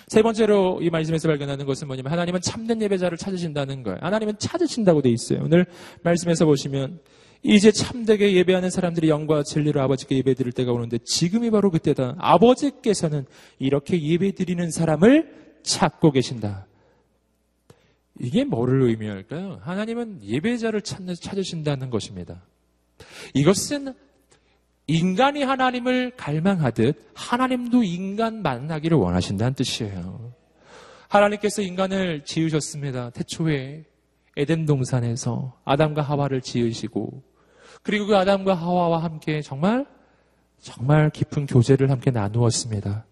[0.09, 3.99] 세 번째로 이 말씀에서 발견하는 것은 뭐냐면 하나님은 참된 예배자를 찾으신다는 거예요.
[4.01, 5.41] 하나님은 찾으신다고 돼 있어요.
[5.43, 5.67] 오늘
[6.03, 7.01] 말씀에서 보시면
[7.43, 12.17] 이제 참되게 예배하는 사람들이 영과 진리로 아버지께 예배 드릴 때가 오는데 지금이 바로 그때다.
[12.19, 13.27] 아버지께서는
[13.59, 15.31] 이렇게 예배 드리는 사람을
[15.63, 16.68] 찾고 계신다.
[18.21, 19.61] 이게 뭐를 의미할까요?
[19.63, 22.43] 하나님은 예배자를 찾으신다는 것입니다.
[23.35, 23.95] 이것은
[24.87, 30.33] 인간이 하나님을 갈망하듯 하나님도 인간 만나기를 원하신다는 뜻이에요.
[31.09, 33.11] 하나님께서 인간을 지으셨습니다.
[33.11, 33.85] 태초에
[34.37, 37.23] 에덴 동산에서 아담과 하와를 지으시고
[37.83, 39.87] 그리고 그 아담과 하와와 함께 정말
[40.61, 43.05] 정말 깊은 교제를 함께 나누었습니다.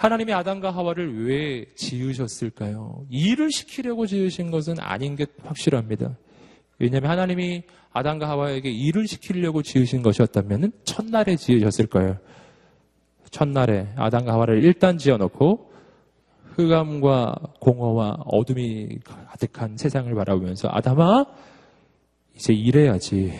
[0.00, 3.04] 하나님이 아담과 하와를 왜 지으셨을까요?
[3.10, 6.16] 일을 시키려고 지으신 것은 아닌 게 확실합니다.
[6.78, 12.16] 왜냐하면 하나님이 아담과 하와에게 일을 시키려고 지으신 것이었다면 첫날에 지으셨을 거예요.
[13.30, 15.70] 첫날에 아담과 하와를 일단 지어놓고
[16.54, 21.26] 흑암과 공허와 어둠이 가득한 세상을 바라보면서 아담아
[22.36, 23.34] 이제 일해야지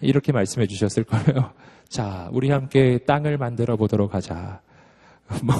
[0.00, 1.52] 이렇게 말씀해 주셨을 거예요.
[1.90, 4.60] 자, 우리 함께 땅을 만들어 보도록 하자.
[5.42, 5.54] 뭐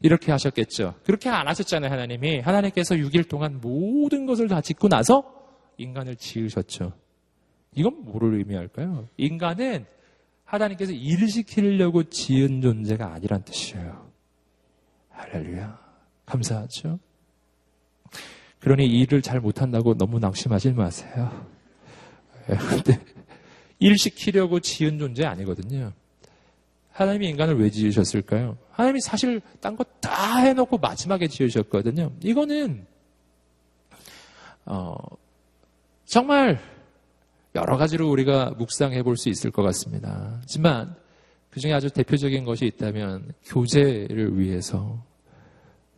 [0.00, 0.94] 이렇게 하셨겠죠.
[1.04, 2.40] 그렇게 안 하셨잖아요, 하나님이.
[2.40, 5.24] 하나님께서 6일 동안 모든 것을 다 짓고 나서
[5.78, 6.92] 인간을 지으셨죠.
[7.74, 9.08] 이건 뭐를 의미할까요?
[9.16, 9.86] 인간은
[10.44, 14.10] 하나님께서 일을 시키려고 지은 존재가 아니란 뜻이에요.
[15.10, 15.78] 할렐루야.
[16.24, 16.98] 감사하죠?
[18.60, 21.46] 그러니 일을 잘 못한다고 너무 낙심하지 마세요.
[22.46, 23.00] 근데
[23.78, 25.92] 일 시키려고 지은 존재 아니거든요.
[26.96, 28.56] 하나님이 인간을 왜 지으셨을까요?
[28.70, 32.12] 하나님이 사실 딴 거 다 해놓고 마지막에 지으셨거든요.
[32.22, 32.86] 이거는
[34.64, 34.94] 어,
[36.04, 36.58] 정말
[37.54, 40.38] 여러 가지로 우리가 묵상해 볼 수 있을 것 같습니다.
[40.40, 40.94] 하지만
[41.50, 45.02] 그 중에 아주 대표적인 것이 있다면 교제를 위해서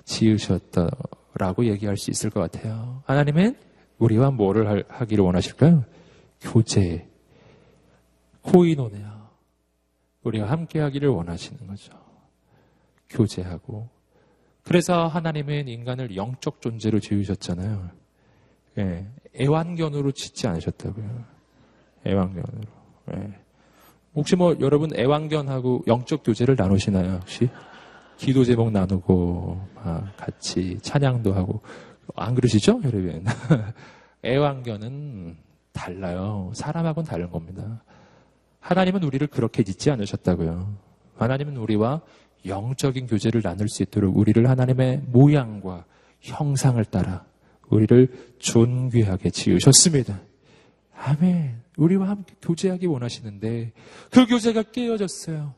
[0.05, 3.03] 지으셨다라고 얘기할 수 있을 것 같아요.
[3.07, 3.57] 하나님은
[3.99, 5.85] 우리와 뭐를 하기를 원하실까요?
[6.41, 7.07] 교제,
[8.43, 9.18] 코이노네야.
[10.29, 11.93] 우리가 함께 하기를 원하시는 거죠.
[13.11, 13.89] 교제하고.
[14.63, 17.91] 그래서 하나님은 인간을 영적 존재로 지으셨잖아요.
[18.79, 19.07] 예,
[19.41, 21.25] 애완견으로 짓지 않으셨다고요.
[22.07, 22.69] 애완견으로.
[23.15, 23.33] 예.
[24.15, 27.19] 혹시 뭐 여러분 애완견하고 영적 교제를 나누시나요?
[27.21, 27.49] 혹시
[28.17, 31.63] 기도 제목 나누고 아, 같이 찬양도 하고
[32.17, 33.25] 안 그러시죠, 여러분?
[34.25, 35.37] 애완견은
[35.73, 36.51] 달라요.
[36.55, 37.83] 사람하고는 다른 겁니다.
[38.69, 40.77] 하나님은 우리를 그렇게 짓지 않으셨다고요.
[41.17, 42.03] 하나님은 우리와
[42.45, 45.87] 영적인 교제를 나눌 수 있도록 우리를 하나님의 모양과
[46.21, 47.25] 형상을 따라
[47.71, 50.21] 우리를 존귀하게 지으셨습니다.
[50.95, 51.63] 아멘.
[51.79, 53.73] 우리와 함께 교제하기 원하시는데
[54.11, 55.55] 그 교제가 깨어졌어요.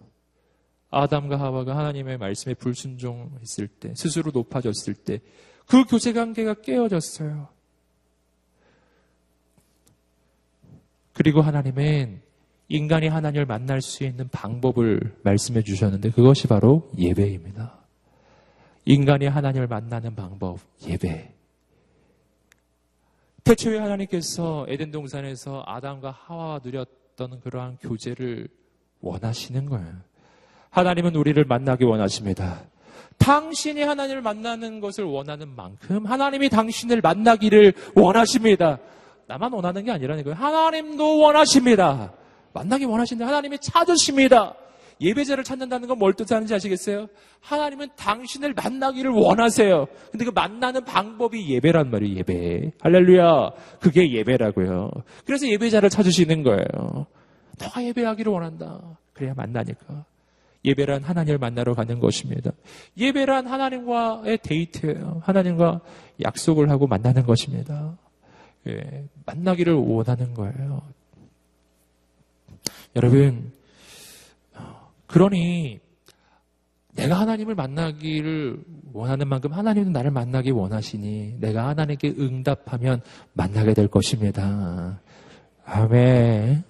[0.90, 5.20] 아담과 하와가 하나님의 말씀에 불순종했을 때, 스스로 높아졌을 때,
[5.66, 7.48] 그 교제 관계가 깨어졌어요.
[11.12, 12.29] 그리고 하나님은
[12.70, 17.74] 인간이 하나님을 만날 수 있는 방법을 말씀해 주셨는데 그것이 바로 예배입니다.
[18.84, 21.34] 인간이 하나님을 만나는 방법, 예배.
[23.42, 28.46] 태초에 하나님께서 에덴 동산에서 아담과 하와와 누렸던 그러한 교제를
[29.00, 29.92] 원하시는 거예요.
[30.70, 32.62] 하나님은 우리를 만나기 원하십니다.
[33.18, 38.78] 당신이 하나님을 만나는 것을 원하는 만큼 하나님이 당신을 만나기를 원하십니다.
[39.26, 40.36] 나만 원하는 게 아니라는 거예요.
[40.36, 42.12] 하나님도 원하십니다.
[42.52, 44.54] 만나기 원하시는데 하나님이 찾으십니다.
[45.00, 47.06] 예배자를 찾는다는 건 뭘 뜻하는지 아시겠어요?
[47.40, 49.86] 하나님은 당신을 만나기를 원하세요.
[50.10, 52.72] 근데 그 만나는 방법이 예배란 말이에요, 예배.
[52.80, 53.50] 할렐루야.
[53.80, 54.90] 그게 예배라고요.
[55.24, 57.06] 그래서 예배자를 찾으시는 거예요.
[57.58, 58.98] 너가 예배하기를 원한다.
[59.14, 60.04] 그래야 만나니까.
[60.66, 62.50] 예배란 하나님을 만나러 가는 것입니다.
[62.98, 65.22] 예배란 하나님과의 데이트예요.
[65.24, 65.80] 하나님과
[66.22, 67.96] 약속을 하고 만나는 것입니다.
[68.68, 70.82] 예, 만나기를 원하는 거예요.
[72.96, 73.52] 여러분,
[75.06, 75.80] 그러니
[76.94, 78.58] 내가 하나님을 만나기를
[78.92, 83.00] 원하는 만큼 하나님은 나를 만나기 원하시니 내가 하나님께 응답하면
[83.32, 85.00] 만나게 될 것입니다.
[85.64, 86.64] 아멘.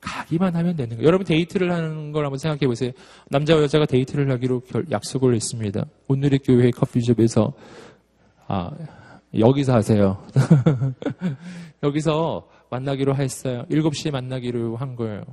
[0.00, 1.06] 가기만 하면 되는 거예요.
[1.06, 2.92] 여러분 데이트를 하는 걸 한번 생각해 보세요.
[3.28, 5.84] 남자와 여자가 데이트를 하기로 약속을 했습니다.
[6.08, 7.52] 오늘의 교회 커피숍에서
[8.46, 8.70] 아
[9.38, 10.24] 여기서 하세요.
[11.82, 13.66] 여기서 만나기로 했어요.
[13.70, 15.24] 7시에 만나기로 한 거예요.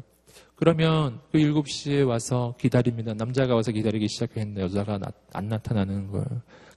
[0.55, 3.13] 그러면 그 7시에 와서 기다립니다.
[3.13, 6.25] 남자가 와서 기다리기 시작했는데 여자가 나, 안 나타나는 거예요.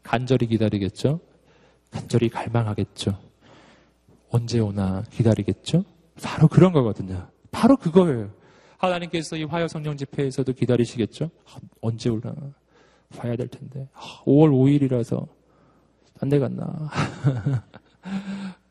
[0.03, 1.21] 간절히 기다리겠죠?
[1.91, 3.19] 간절히 갈망하겠죠?
[4.29, 5.85] 언제 오나 기다리겠죠?
[6.23, 7.29] 바로 그런 거거든요.
[7.51, 8.31] 바로 그거예요.
[8.79, 11.31] 하나님께서 이 화요 성령 집회에서도 기다리시겠죠?
[11.47, 12.35] 아, 언제 올라
[13.17, 13.89] 봐야 될 텐데.
[13.95, 15.27] 아, 5월 5일이라서
[16.21, 16.91] 안 되겠나.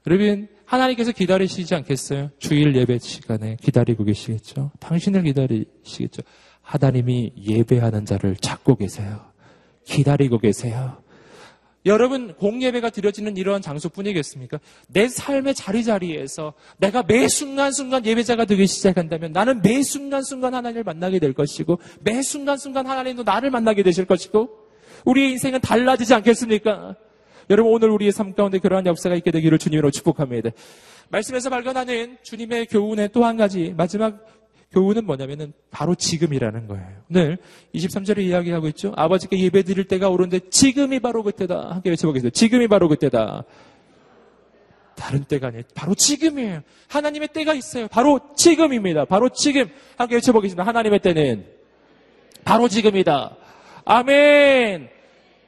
[0.07, 2.29] 여러분, 하나님께서 기다리시지 않겠어요?
[2.37, 4.71] 주일 예배 시간에 기다리고 계시겠죠?
[4.79, 6.21] 당신을 기다리시겠죠?
[6.61, 9.19] 하나님이 예배하는 자를 찾고 계세요.
[9.83, 11.01] 기다리고 계세요.
[11.87, 14.59] 여러분, 공예배가 드려지는 이러한 장소뿐이겠습니까?
[14.89, 21.33] 내 삶의 자리자리에서 내가 매 순간순간 예배자가 되기 시작한다면 나는 매 순간순간 하나님을 만나게 될
[21.33, 24.49] 것이고 매 순간순간 하나님도 나를 만나게 되실 것이고
[25.05, 26.95] 우리의 인생은 달라지지 않겠습니까?
[27.49, 30.51] 여러분 오늘 우리의 삶 가운데 그러한 역사가 있게 되기를 주님으로 축복합니다.
[31.09, 34.25] 말씀에서 발견하는 주님의 교훈의 또 한 가지 마지막
[34.71, 36.85] 교훈은 뭐냐면은 바로 지금이라는 거예요.
[37.09, 37.39] 오늘
[37.73, 38.93] 23절에 이야기하고 있죠.
[38.95, 41.71] 아버지께 예배 드릴 때가 오른데 지금이 바로 그때다.
[41.71, 42.33] 함께 외쳐보겠습니다.
[42.35, 43.45] 지금이 바로 그때다.
[44.95, 45.63] 다른 때가 아니에요.
[45.73, 46.61] 바로 지금이에요.
[46.87, 47.87] 하나님의 때가 있어요.
[47.87, 49.05] 바로 지금입니다.
[49.05, 49.69] 바로 지금.
[49.97, 50.63] 함께 외쳐보겠습니다.
[50.63, 51.45] 하나님의 때는
[52.43, 53.35] 바로 지금이다.
[53.85, 54.98] 아멘.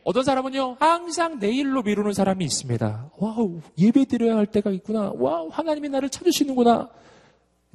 [0.03, 3.11] 어떤 사람은요, 항상 내일로 미루는 사람이 있습니다.
[3.17, 5.11] wow, 예배 드려야 할 때가 있구나.
[5.15, 6.89] wow, 하나님이 나를 찾으시는구나.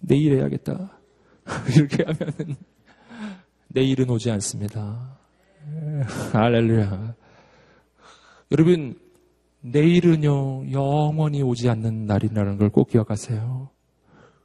[0.01, 0.99] 내일 해야겠다.
[1.77, 2.57] 이렇게 하면은,
[3.69, 5.19] 내일은 오지 않습니다.
[6.33, 7.15] 할렐루야.
[8.53, 8.99] 여러분,
[9.61, 13.71] 내일은요, 영원히 오지 않는 날이라는 걸 꼭 기억하세요.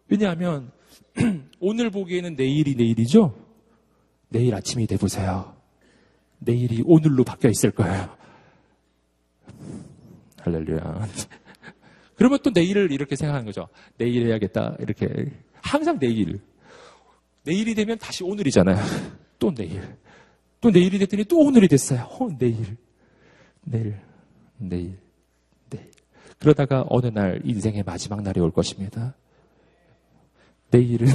[0.08, 0.72] 왜냐하면,
[1.60, 3.36] 오늘 보기에는 내일이 내일이죠?
[4.30, 5.56] 내일 아침이 돼보세요.
[6.42, 8.10] 내일이 오늘로 바뀌어 있을 거예요.
[10.40, 11.08] 할렐루야.
[12.16, 13.68] 그러면 또 내일을 이렇게 생각하는 거죠.
[13.98, 14.76] 내일 해야겠다.
[14.80, 15.32] 이렇게.
[15.62, 16.42] 항상 내일.
[17.44, 18.78] 내일이 되면 다시 오늘이잖아요.
[19.40, 19.82] 또 내일.
[20.60, 22.02] 또 내일이 됐더니 또 오늘이 됐어요.
[22.02, 22.78] 어, 내일.
[23.64, 24.00] 내일.
[24.58, 24.98] 내일.
[25.70, 25.92] 내일.
[26.40, 29.16] 그러다가 어느 날 인생의 마지막 날이 올 것입니다.
[30.72, 31.08] 내일은,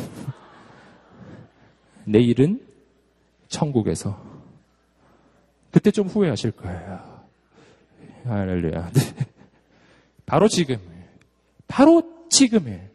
[2.05, 2.61] 내일은
[3.49, 4.26] 천국에서
[5.77, 7.27] 그때 좀 후회하실 거예요.
[8.25, 8.93] 할렐루야.
[8.93, 9.27] 네.
[10.25, 10.79] 바로 지금.
[11.69, 12.89] 바로 지금에.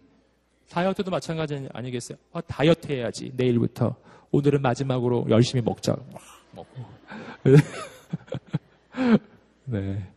[0.71, 2.17] 다이어트도 마찬가지 아니겠어요?
[2.33, 3.33] 아, 다이어트 해야지.
[3.35, 3.97] 내일부터.
[4.31, 5.95] 오늘은 마지막으로 열심히 먹자.
[6.53, 6.83] 먹고.
[9.65, 10.11] 네.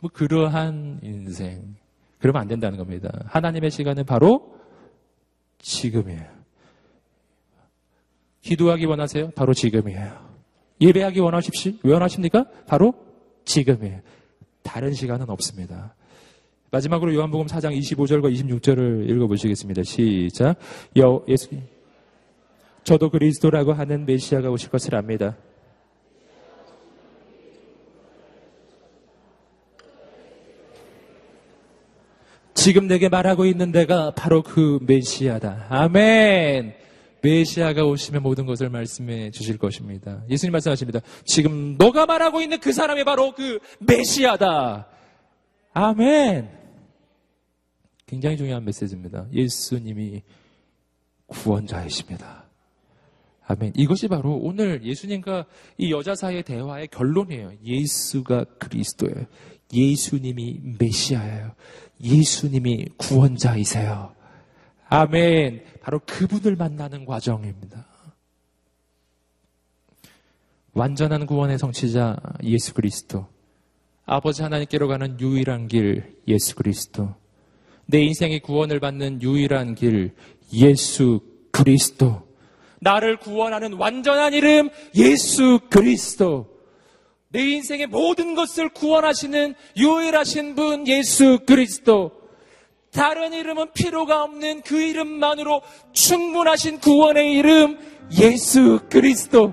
[0.00, 1.76] 뭐 그러한 인생.
[2.18, 3.12] 그러면 안 된다는 겁니다.
[3.26, 4.58] 하나님의 시간은 바로
[5.60, 6.26] 지금이에요.
[8.42, 9.30] 기도하기 원하세요?
[9.36, 10.29] 바로 지금이에요.
[10.80, 12.46] 예배하기 원하십시, 왜 원하십니까?
[12.66, 12.94] 바로
[13.44, 14.00] 지금이에요.
[14.62, 15.94] 다른 시간은 없습니다.
[16.70, 19.82] 마지막으로 요한복음 4장 25절과 26절을 읽어보시겠습니다.
[19.82, 20.56] 시작.
[20.98, 21.48] 여, 예수,
[22.84, 25.36] 저도 그리스도라고 하는 메시아가 오실 것을 압니다.
[32.54, 35.66] 지금 내게 말하고 있는 데가 바로 그 메시아다.
[35.70, 36.74] 아멘.
[37.22, 40.22] 메시아가 오시면 모든 것을 말씀해 주실 것입니다.
[40.28, 41.00] 예수님 말씀하십니다.
[41.24, 44.86] 지금 너가 말하고 있는 그 사람이 바로 그 메시아다.
[45.72, 46.50] 아멘.
[48.06, 49.26] 굉장히 중요한 메시지입니다.
[49.32, 50.22] 예수님이
[51.26, 52.44] 구원자이십니다.
[53.46, 53.72] 아멘.
[53.76, 55.46] 이것이 바로 오늘 예수님과
[55.78, 57.52] 이 여자 사이의 대화의 결론이에요.
[57.64, 59.26] 예수가 그리스도예요.
[59.72, 61.52] 예수님이 메시아예요.
[62.02, 64.12] 예수님이 구원자이세요.
[64.90, 65.64] 아멘.
[65.80, 67.86] 바로 그분을 만나는 과정입니다.
[70.72, 73.26] 완전한 구원의 성취자 예수 그리스도.
[74.04, 77.14] 아버지 하나님께로 가는 유일한 길 예수 그리스도.
[77.86, 80.12] 내 인생의 구원을 받는 유일한 길
[80.52, 81.20] 예수
[81.52, 82.28] 그리스도.
[82.80, 86.48] 나를 구원하는 완전한 이름 예수 그리스도.
[87.28, 92.19] 내 인생의 모든 것을 구원하시는 유일하신 분 예수 그리스도.
[92.92, 95.62] 다른 이름은 필요가 없는 그 이름만으로
[95.92, 97.78] 충분하신 구원의 이름
[98.20, 99.52] 예수 그리스도.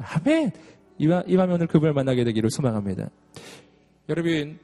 [0.00, 0.52] 아멘.
[0.98, 3.10] 이밤, 이밤 오늘 그분을 만나게 되기를 소망합니다.
[4.08, 4.58] 여러분,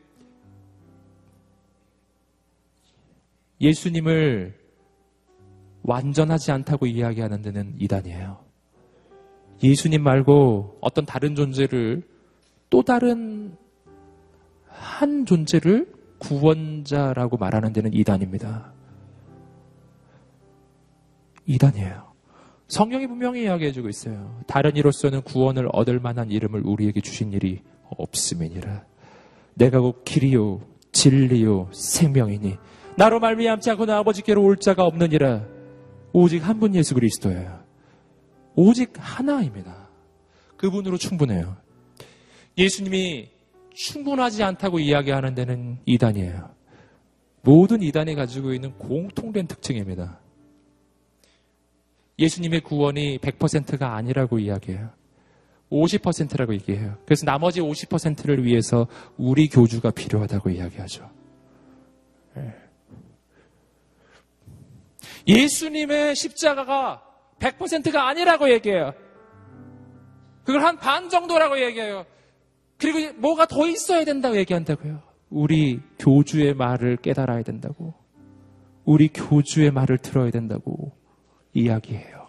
[3.61, 4.55] 예수님을
[5.83, 8.39] 완전하지 않다고 이야기하는 데는 이단이에요.
[9.63, 12.03] 예수님 말고 어떤 다른 존재를
[12.71, 13.57] 또 다른
[14.69, 18.73] 한 존재를 구원자라고 말하는 데는 이단입니다.
[21.47, 22.11] 이단이에요.
[22.69, 24.41] 성경이 분명히 이야기해주고 있어요.
[24.47, 28.85] 다른 이로서는 구원을 얻을 만한 이름을 우리에게 주신 일이 없음이니라.
[29.55, 30.61] 내가 곧 길이요
[30.93, 32.57] 진리요 생명이니
[32.97, 35.45] 나로 말미암지 않고는 아버지께로 올 자가 없느니라.
[36.13, 37.61] 오직 한 분 예수 그리스도예요.
[38.55, 39.89] 오직 하나입니다.
[40.57, 41.57] 그분으로 충분해요.
[42.59, 43.31] 예수님이
[43.75, 46.51] 충분하지 않다고 이야기하는 데는 이단이에요.
[47.43, 50.21] 모든 이단이 가지고 있는 공통된 특징입니다.
[52.19, 54.91] 예수님의 구원이 100%가 아니라고 이야기해요.
[55.71, 56.99] 50%라고 얘기해요.
[57.07, 61.11] 그래서 나머지 50%를 위해서 우리 교주가 필요하다고 이야기하죠.
[62.37, 62.55] 예.
[65.27, 67.03] 예수님의 십자가가
[67.39, 68.93] 100%가 아니라고 얘기해요.
[70.45, 72.05] 그걸 한 반 정도라고 얘기해요.
[72.81, 75.03] 그리고 뭐가 더 있어야 된다고 얘기한다고요.
[75.29, 77.95] 우리 교주의 말을 깨달아야 된다고.
[78.85, 80.93] 우리 교주의 말을 들어야 된다고
[81.53, 82.27] 이야기해요.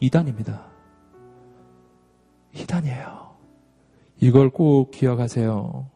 [0.00, 0.66] 이단입니다.
[2.54, 3.36] 이단이에요.
[4.20, 5.88] 이걸 꼭 기억하세요.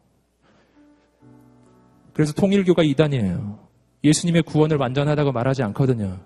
[2.13, 3.59] 그래서 통일교가 이단이에요.
[4.03, 6.19] 예수님의 구원을 완전하다고 말하지 않거든요.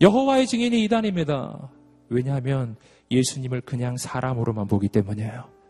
[0.00, 1.70] 여호와의 증인이 이단입니다.
[2.08, 2.76] 왜냐하면
[3.10, 5.61] 예수님을 그냥 사람으로만 보기 때문이에요.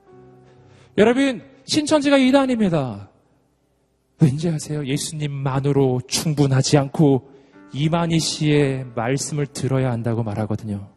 [0.98, 3.08] 여러분, 신천지가 이단입니다.
[4.20, 4.84] 왠지 아세요?
[4.86, 7.30] 예수님만으로 충분하지 않고
[7.72, 10.90] 이만희 씨의 말씀을 들어야 한다고 말하거든요.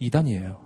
[0.00, 0.60] 이단이에요.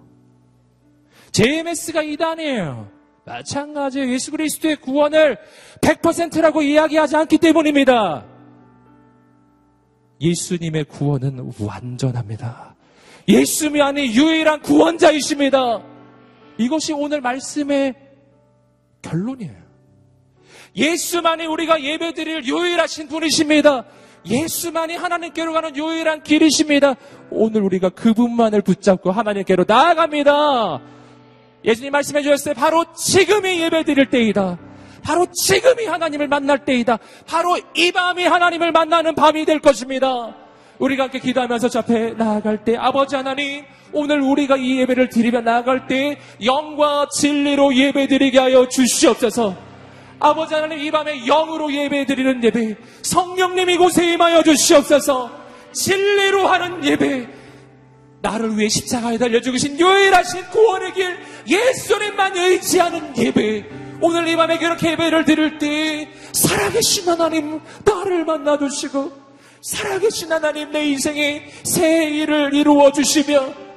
[1.33, 2.91] JMS가 이단이에요.
[3.27, 4.11] 마찬가지예요.
[4.11, 5.37] 예수 그리스도의 구원을
[5.83, 8.27] 100%라고 이야기하지 않기 때문입니다.
[10.21, 12.75] 예수님의 구원은 완전합니다.
[13.29, 15.83] 예수님이 유일한 구원자이십니다.
[16.59, 17.95] 이것이 오늘 말씀의
[19.03, 19.69] 결론이에요.
[20.77, 23.85] 예수만이 우리가 예배드릴 유일하신 분이십니다.
[24.27, 26.95] 예수만이 하나님께로 가는 유일한 길이십니다.
[27.31, 30.81] 오늘 우리가 그분만을 붙잡고 하나님께로 나아갑니다.
[31.65, 32.55] 예수님 말씀해 주셨어요.
[32.55, 34.59] 바로 지금이 예배 드릴 때이다.
[35.03, 36.99] 바로 지금이 하나님을 만날 때이다.
[37.27, 40.35] 바로 이 밤이 하나님을 만나는 밤이 될 것입니다.
[40.79, 45.87] 우리가 함께 기도하면서 저 앞에 나아갈 때 아버지 하나님 오늘 우리가 이 예배를 드리며 나아갈
[45.87, 49.57] 때 영과 진리로 예배 드리게 하여 주시옵소서.
[50.21, 55.31] 아버지 하나님 이 밤에 영으로 예배 드리는 예배 성령님 이 곳에 임하여 주시옵소서.
[55.73, 57.29] 진리로 하는 예배
[58.21, 61.17] 나를 위해 십자가에 달려 죽으신 유일하신 구원의 길
[61.47, 63.65] 예수님만 의지하는 예배
[64.01, 69.13] 오늘 이 밤에 그렇게 예배를 드릴 때 살아계신 하나님 나를 만나 주시고
[69.61, 73.68] 살아계신 하나님 내 인생에 새 일을 이루어 주시며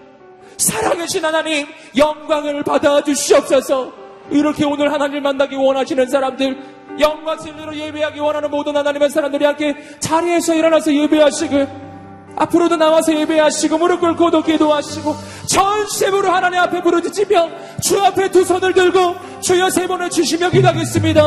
[0.61, 3.91] 살아계신 하나님 영광을 받아 주시옵소서
[4.29, 6.57] 이렇게 오늘 하나님 만나기 원하시는 사람들
[6.99, 11.91] 영과 진리로 예배하기 원하는 모든 하나님의 사람들이 함께 자리에서 일어나서 예배하시고
[12.35, 15.15] 앞으로도 나와서 예배하시고 무릎 꿇고 도 기도하시고
[15.47, 17.49] 전심으로 하나님 앞에 부르짖으며
[17.81, 21.21] 주 앞에 두 손을 들고 주여 세 번을 주시며 기도하겠습니다.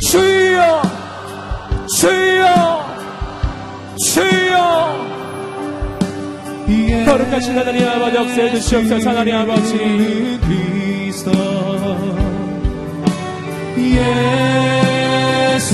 [0.00, 0.82] 주여
[1.98, 2.84] 주여
[4.04, 5.23] 주여
[6.66, 9.76] 거룩하신 하나님 아버지 역사해 주시옵소서 하나님 아버지.
[10.40, 11.32] 그리스도.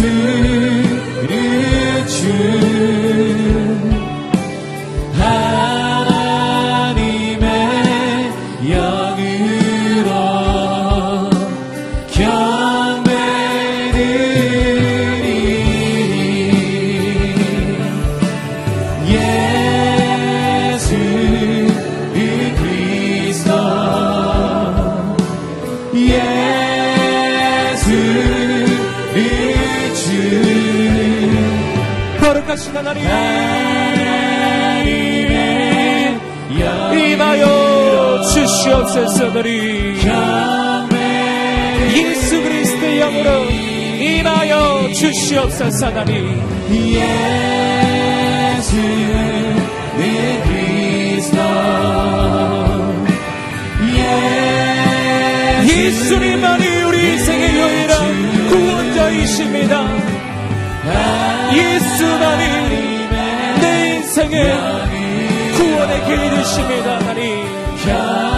[0.00, 0.86] 예수를
[2.06, 3.49] 주
[40.02, 43.44] 경배를 예수 그리스도의 영으로
[44.00, 48.76] 임하여 주시옵소서 하나님 예수
[49.96, 51.38] 내 그리스도
[55.66, 59.86] 예수님만이 우리 인생의 유일한 구원자이십니다.
[61.54, 62.42] 예수만이
[63.60, 64.52] 내 인생의
[65.56, 66.98] 구원의 길이십니다.
[67.00, 68.29] 하나님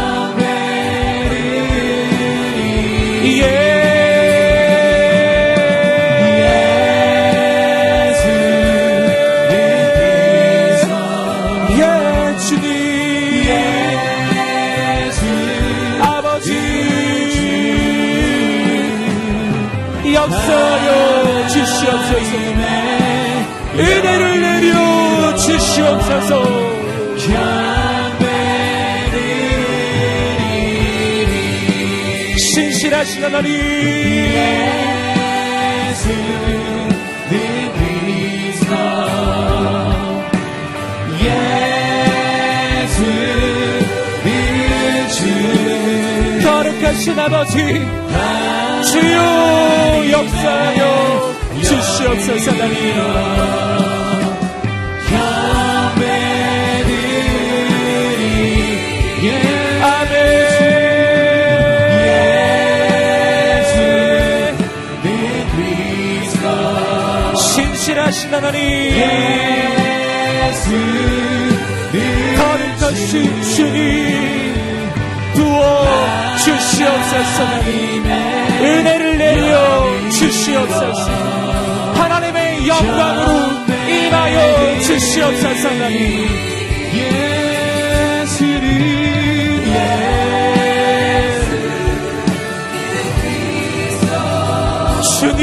[22.24, 23.44] 주시옵소서
[23.74, 26.72] 은혜를 내려 주시옵소서.
[32.36, 34.62] 신실하신 하나님.
[46.42, 47.56] 거룩하신 아버지
[48.92, 51.31] 주여 역사여
[51.62, 54.02] 주시옵소서 하나님
[67.54, 68.92] 신실하신 하나님.
[72.36, 74.54] 거룩하신 주님
[75.34, 78.04] 부어 주시옵소서 하나님
[78.60, 81.10] 은혜를 내려 주시옵소서.
[81.94, 83.32] 하나님의 영광으로
[83.88, 86.52] 임하여 주시옵소서 하나님.
[95.20, 95.42] 주님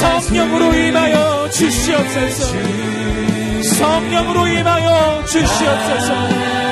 [0.00, 2.56] 성령으로 임하여 주시옵소서.
[3.78, 6.65] 성령으로 임하여 주시옵소서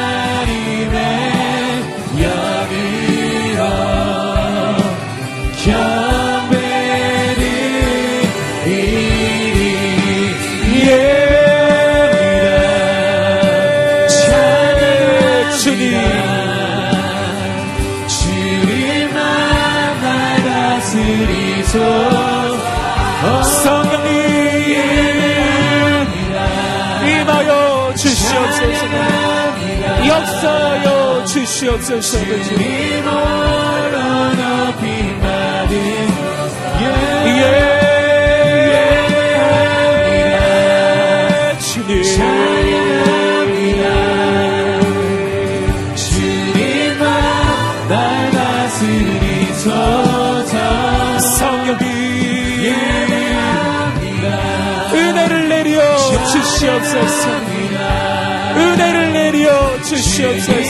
[35.20, 35.74] 받은
[36.80, 37.42] 예.
[41.60, 43.84] 주님 찬양합니다.
[45.94, 47.04] 주님만
[47.88, 49.68] 날 다스리소서
[51.18, 51.84] 성령님.
[54.94, 55.78] 은혜를 내려
[56.24, 57.22] 주시옵소서.
[58.56, 60.63] 은혜를 내려 주시옵소서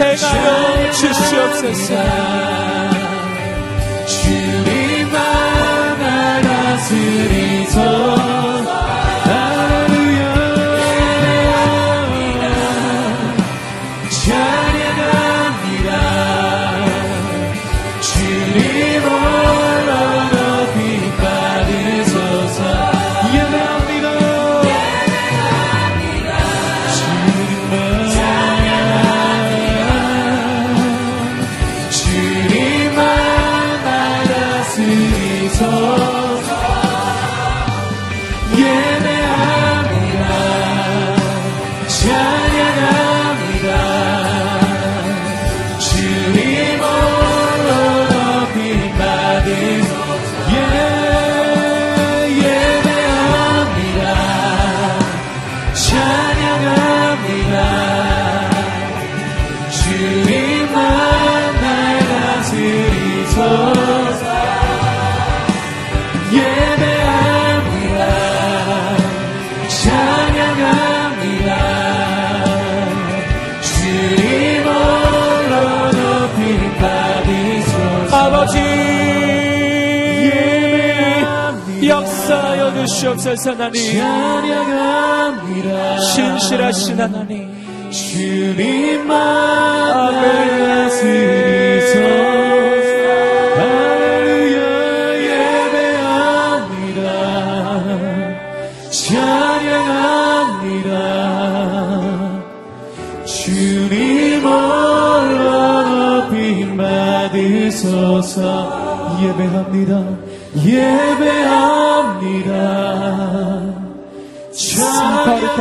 [0.00, 1.94] 행하여 주시옵소서.
[4.06, 8.17] 주님만 날 다스리소
[83.38, 83.94] 주시옵소서 하나님.
[83.94, 86.00] 찬양합니다.
[86.00, 87.48] 신실하신 하나님.
[87.90, 89.16] 주님만
[104.42, 108.42] 홀로 높임 받으소서.
[109.22, 110.02] 예배합니다.
[110.56, 112.48] 예배합니다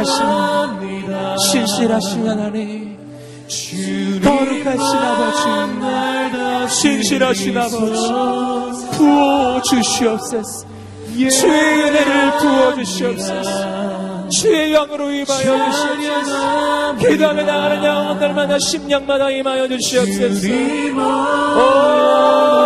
[0.03, 2.98] 거룩하신 신실하신 하나님.
[4.24, 5.48] 거룩하신 아버지,
[5.80, 8.11] 날 신실하신 아버지.
[8.98, 10.68] 부어 주시옵소서.
[11.15, 14.30] 주의 은혜를 부어 주시옵소서.
[14.30, 16.95] 주의 영으로 임하여 주시옵소서.
[16.98, 20.48] 기도하며 나가는 영혼들마다 심령마다 임하여 주시옵소서.
[21.57, 22.56] 오,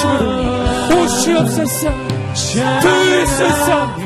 [0.00, 1.92] 역사하심으로 오시옵소서.
[2.80, 3.96] 부으소서.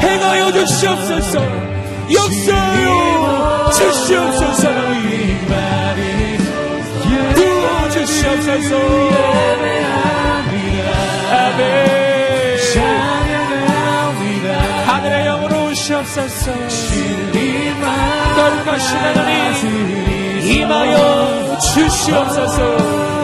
[0.00, 1.40] 행하여 주시옵소서.
[2.12, 4.68] 역사하여 주시옵소서.
[7.34, 8.76] 부어 주시옵소서.
[11.30, 11.92] 아멘.
[14.86, 15.74] 하늘의 영으로
[18.96, 23.21] 하나님 임하여 주시옵소서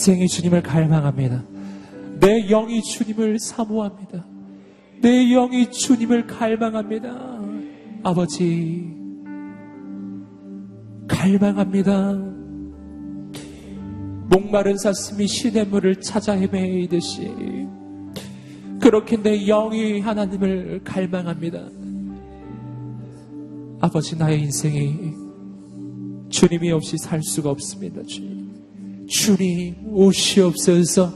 [0.00, 1.44] 인생이 주님을 갈망합니다.
[2.20, 4.24] 내 영이 주님을 사모합니다.
[5.02, 7.38] 내 영이 주님을 갈망합니다.
[8.02, 8.96] 아버지,
[11.06, 12.14] 갈망합니다.
[14.30, 17.66] 목마른 사슴이 시냇물을 찾아 헤매이듯이
[18.80, 21.68] 그렇게 내 영이 하나님을 갈망합니다.
[23.80, 25.12] 아버지 나의 인생이
[26.30, 28.02] 주님이 없이 살 수가 없습니다.
[28.04, 28.49] 주님.
[29.10, 31.12] 주님 오시옵소서.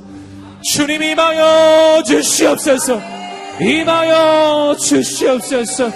[0.62, 3.00] 주님 임하여 주시옵소서.
[3.60, 5.92] 임하여 주시옵소서.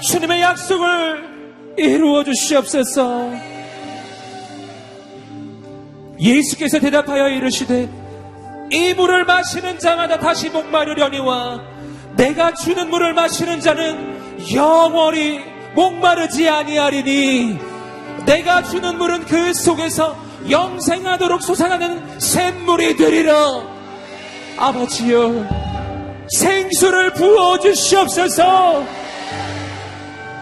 [0.00, 3.30] 주님의 약속을 이루어 주시옵소서.
[6.20, 7.88] 예수께서 대답하여 이르시되
[8.72, 11.60] 이 물을 마시는 자마다 다시 목마르려니와
[12.16, 15.40] 내가 주는 물을 마시는 자는 영원히
[15.74, 17.58] 목마르지 아니하리니
[18.26, 23.34] 내가 주는 물은 그 속에서 영생하도록 솟아나는 샘물이 되리라.
[24.58, 25.46] 아버지여
[26.28, 28.84] 생수를 부어 주시옵소서.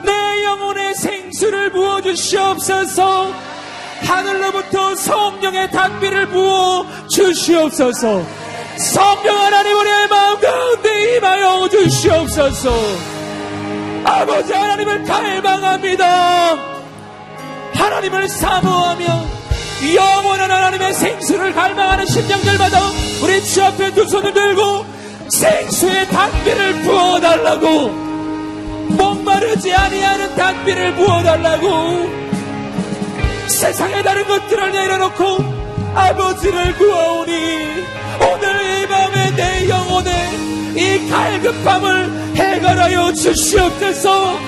[0.05, 3.33] 내 영혼에 생수를 부어 주시옵소서.
[4.03, 8.23] 하늘로부터 성령의 단비를 부어 주시옵소서.
[8.77, 12.71] 성령 하나님 우리의 마음 가운데 임하여 주시옵소서.
[14.05, 16.57] 아버지 하나님을 갈망합니다.
[17.75, 19.40] 하나님을 사모하며
[19.95, 22.79] 영원한 하나님의 생수를 갈망하는 심령들마다
[23.23, 24.85] 우리 주 앞에 두 손을 들고
[25.29, 27.89] 생수의 단비를 부어달라고.
[28.91, 32.21] 목마르지 아니하는 단비를 부어달라고.
[33.47, 35.39] 세상에 다른 것들을 내려놓고
[35.95, 37.33] 아버지를 구하오니
[38.21, 40.31] 오늘 이 밤에 내 영혼에
[40.77, 44.39] 이 갈급함을 해결하여 주시옵소서.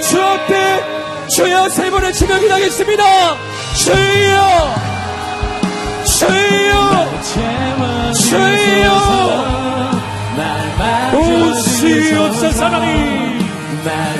[0.00, 3.02] 주 앞에 주여 세 번의 치며 기도하겠습니다.
[3.76, 4.74] 주여!
[6.04, 7.20] 주여!
[8.14, 9.22] 주여!
[11.14, 13.40] 오시옵소서 하나님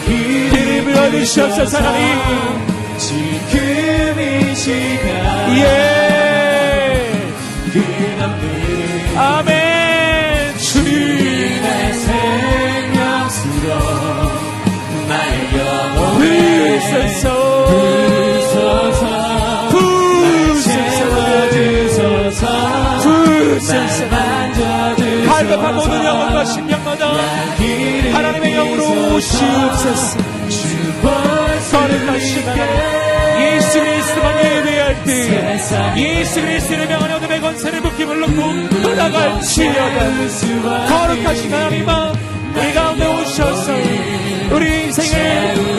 [0.07, 2.03] 이름을 얻으시옵소서 하나님
[2.99, 6.23] 지금 이 시간 예.
[7.73, 10.59] 그남들 아멘.
[10.59, 12.93] 주님의 나의
[16.91, 17.13] 영혼을
[18.11, 19.69] 부소서.
[21.79, 22.49] 부소서.
[23.03, 24.09] 부소서.
[25.29, 27.15] 갈급한 모든 영혼과 심령마다
[28.13, 30.19] 하나님의 영으로 오시옵소서.
[31.73, 33.03] 거룩하신 하나님
[33.41, 35.59] 예수 그리스도만 예배할 때
[35.97, 40.11] 예수 그리스도를 명하는 어둠의 권세를 붙임을 놓고 돌아갈지어다
[40.87, 42.13] 거룩하신 하나님아
[42.55, 43.73] 우리 가운데 오셔서
[44.51, 45.72] 우리 인생을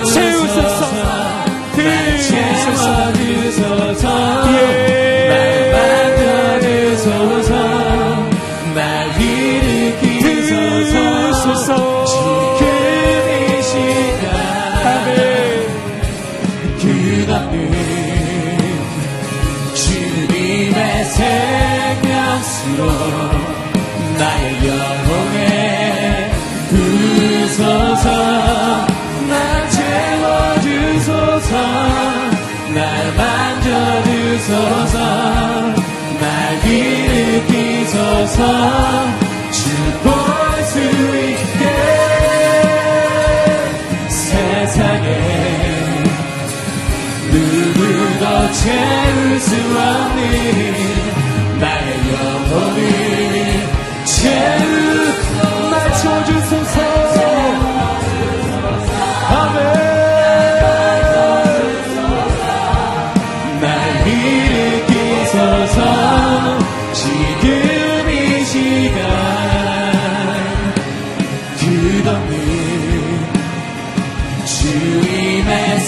[74.84, 75.80] 주님의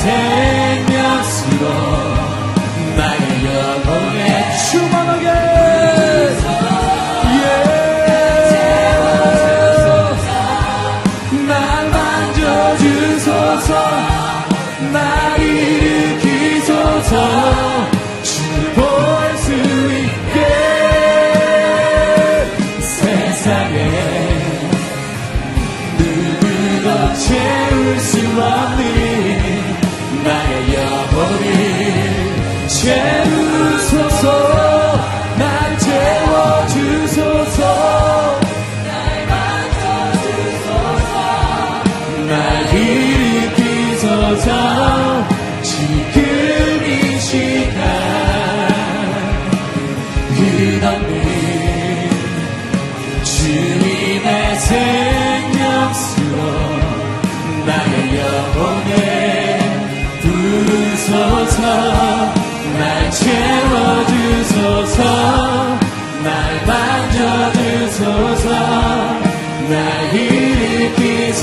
[0.88, 2.15] 나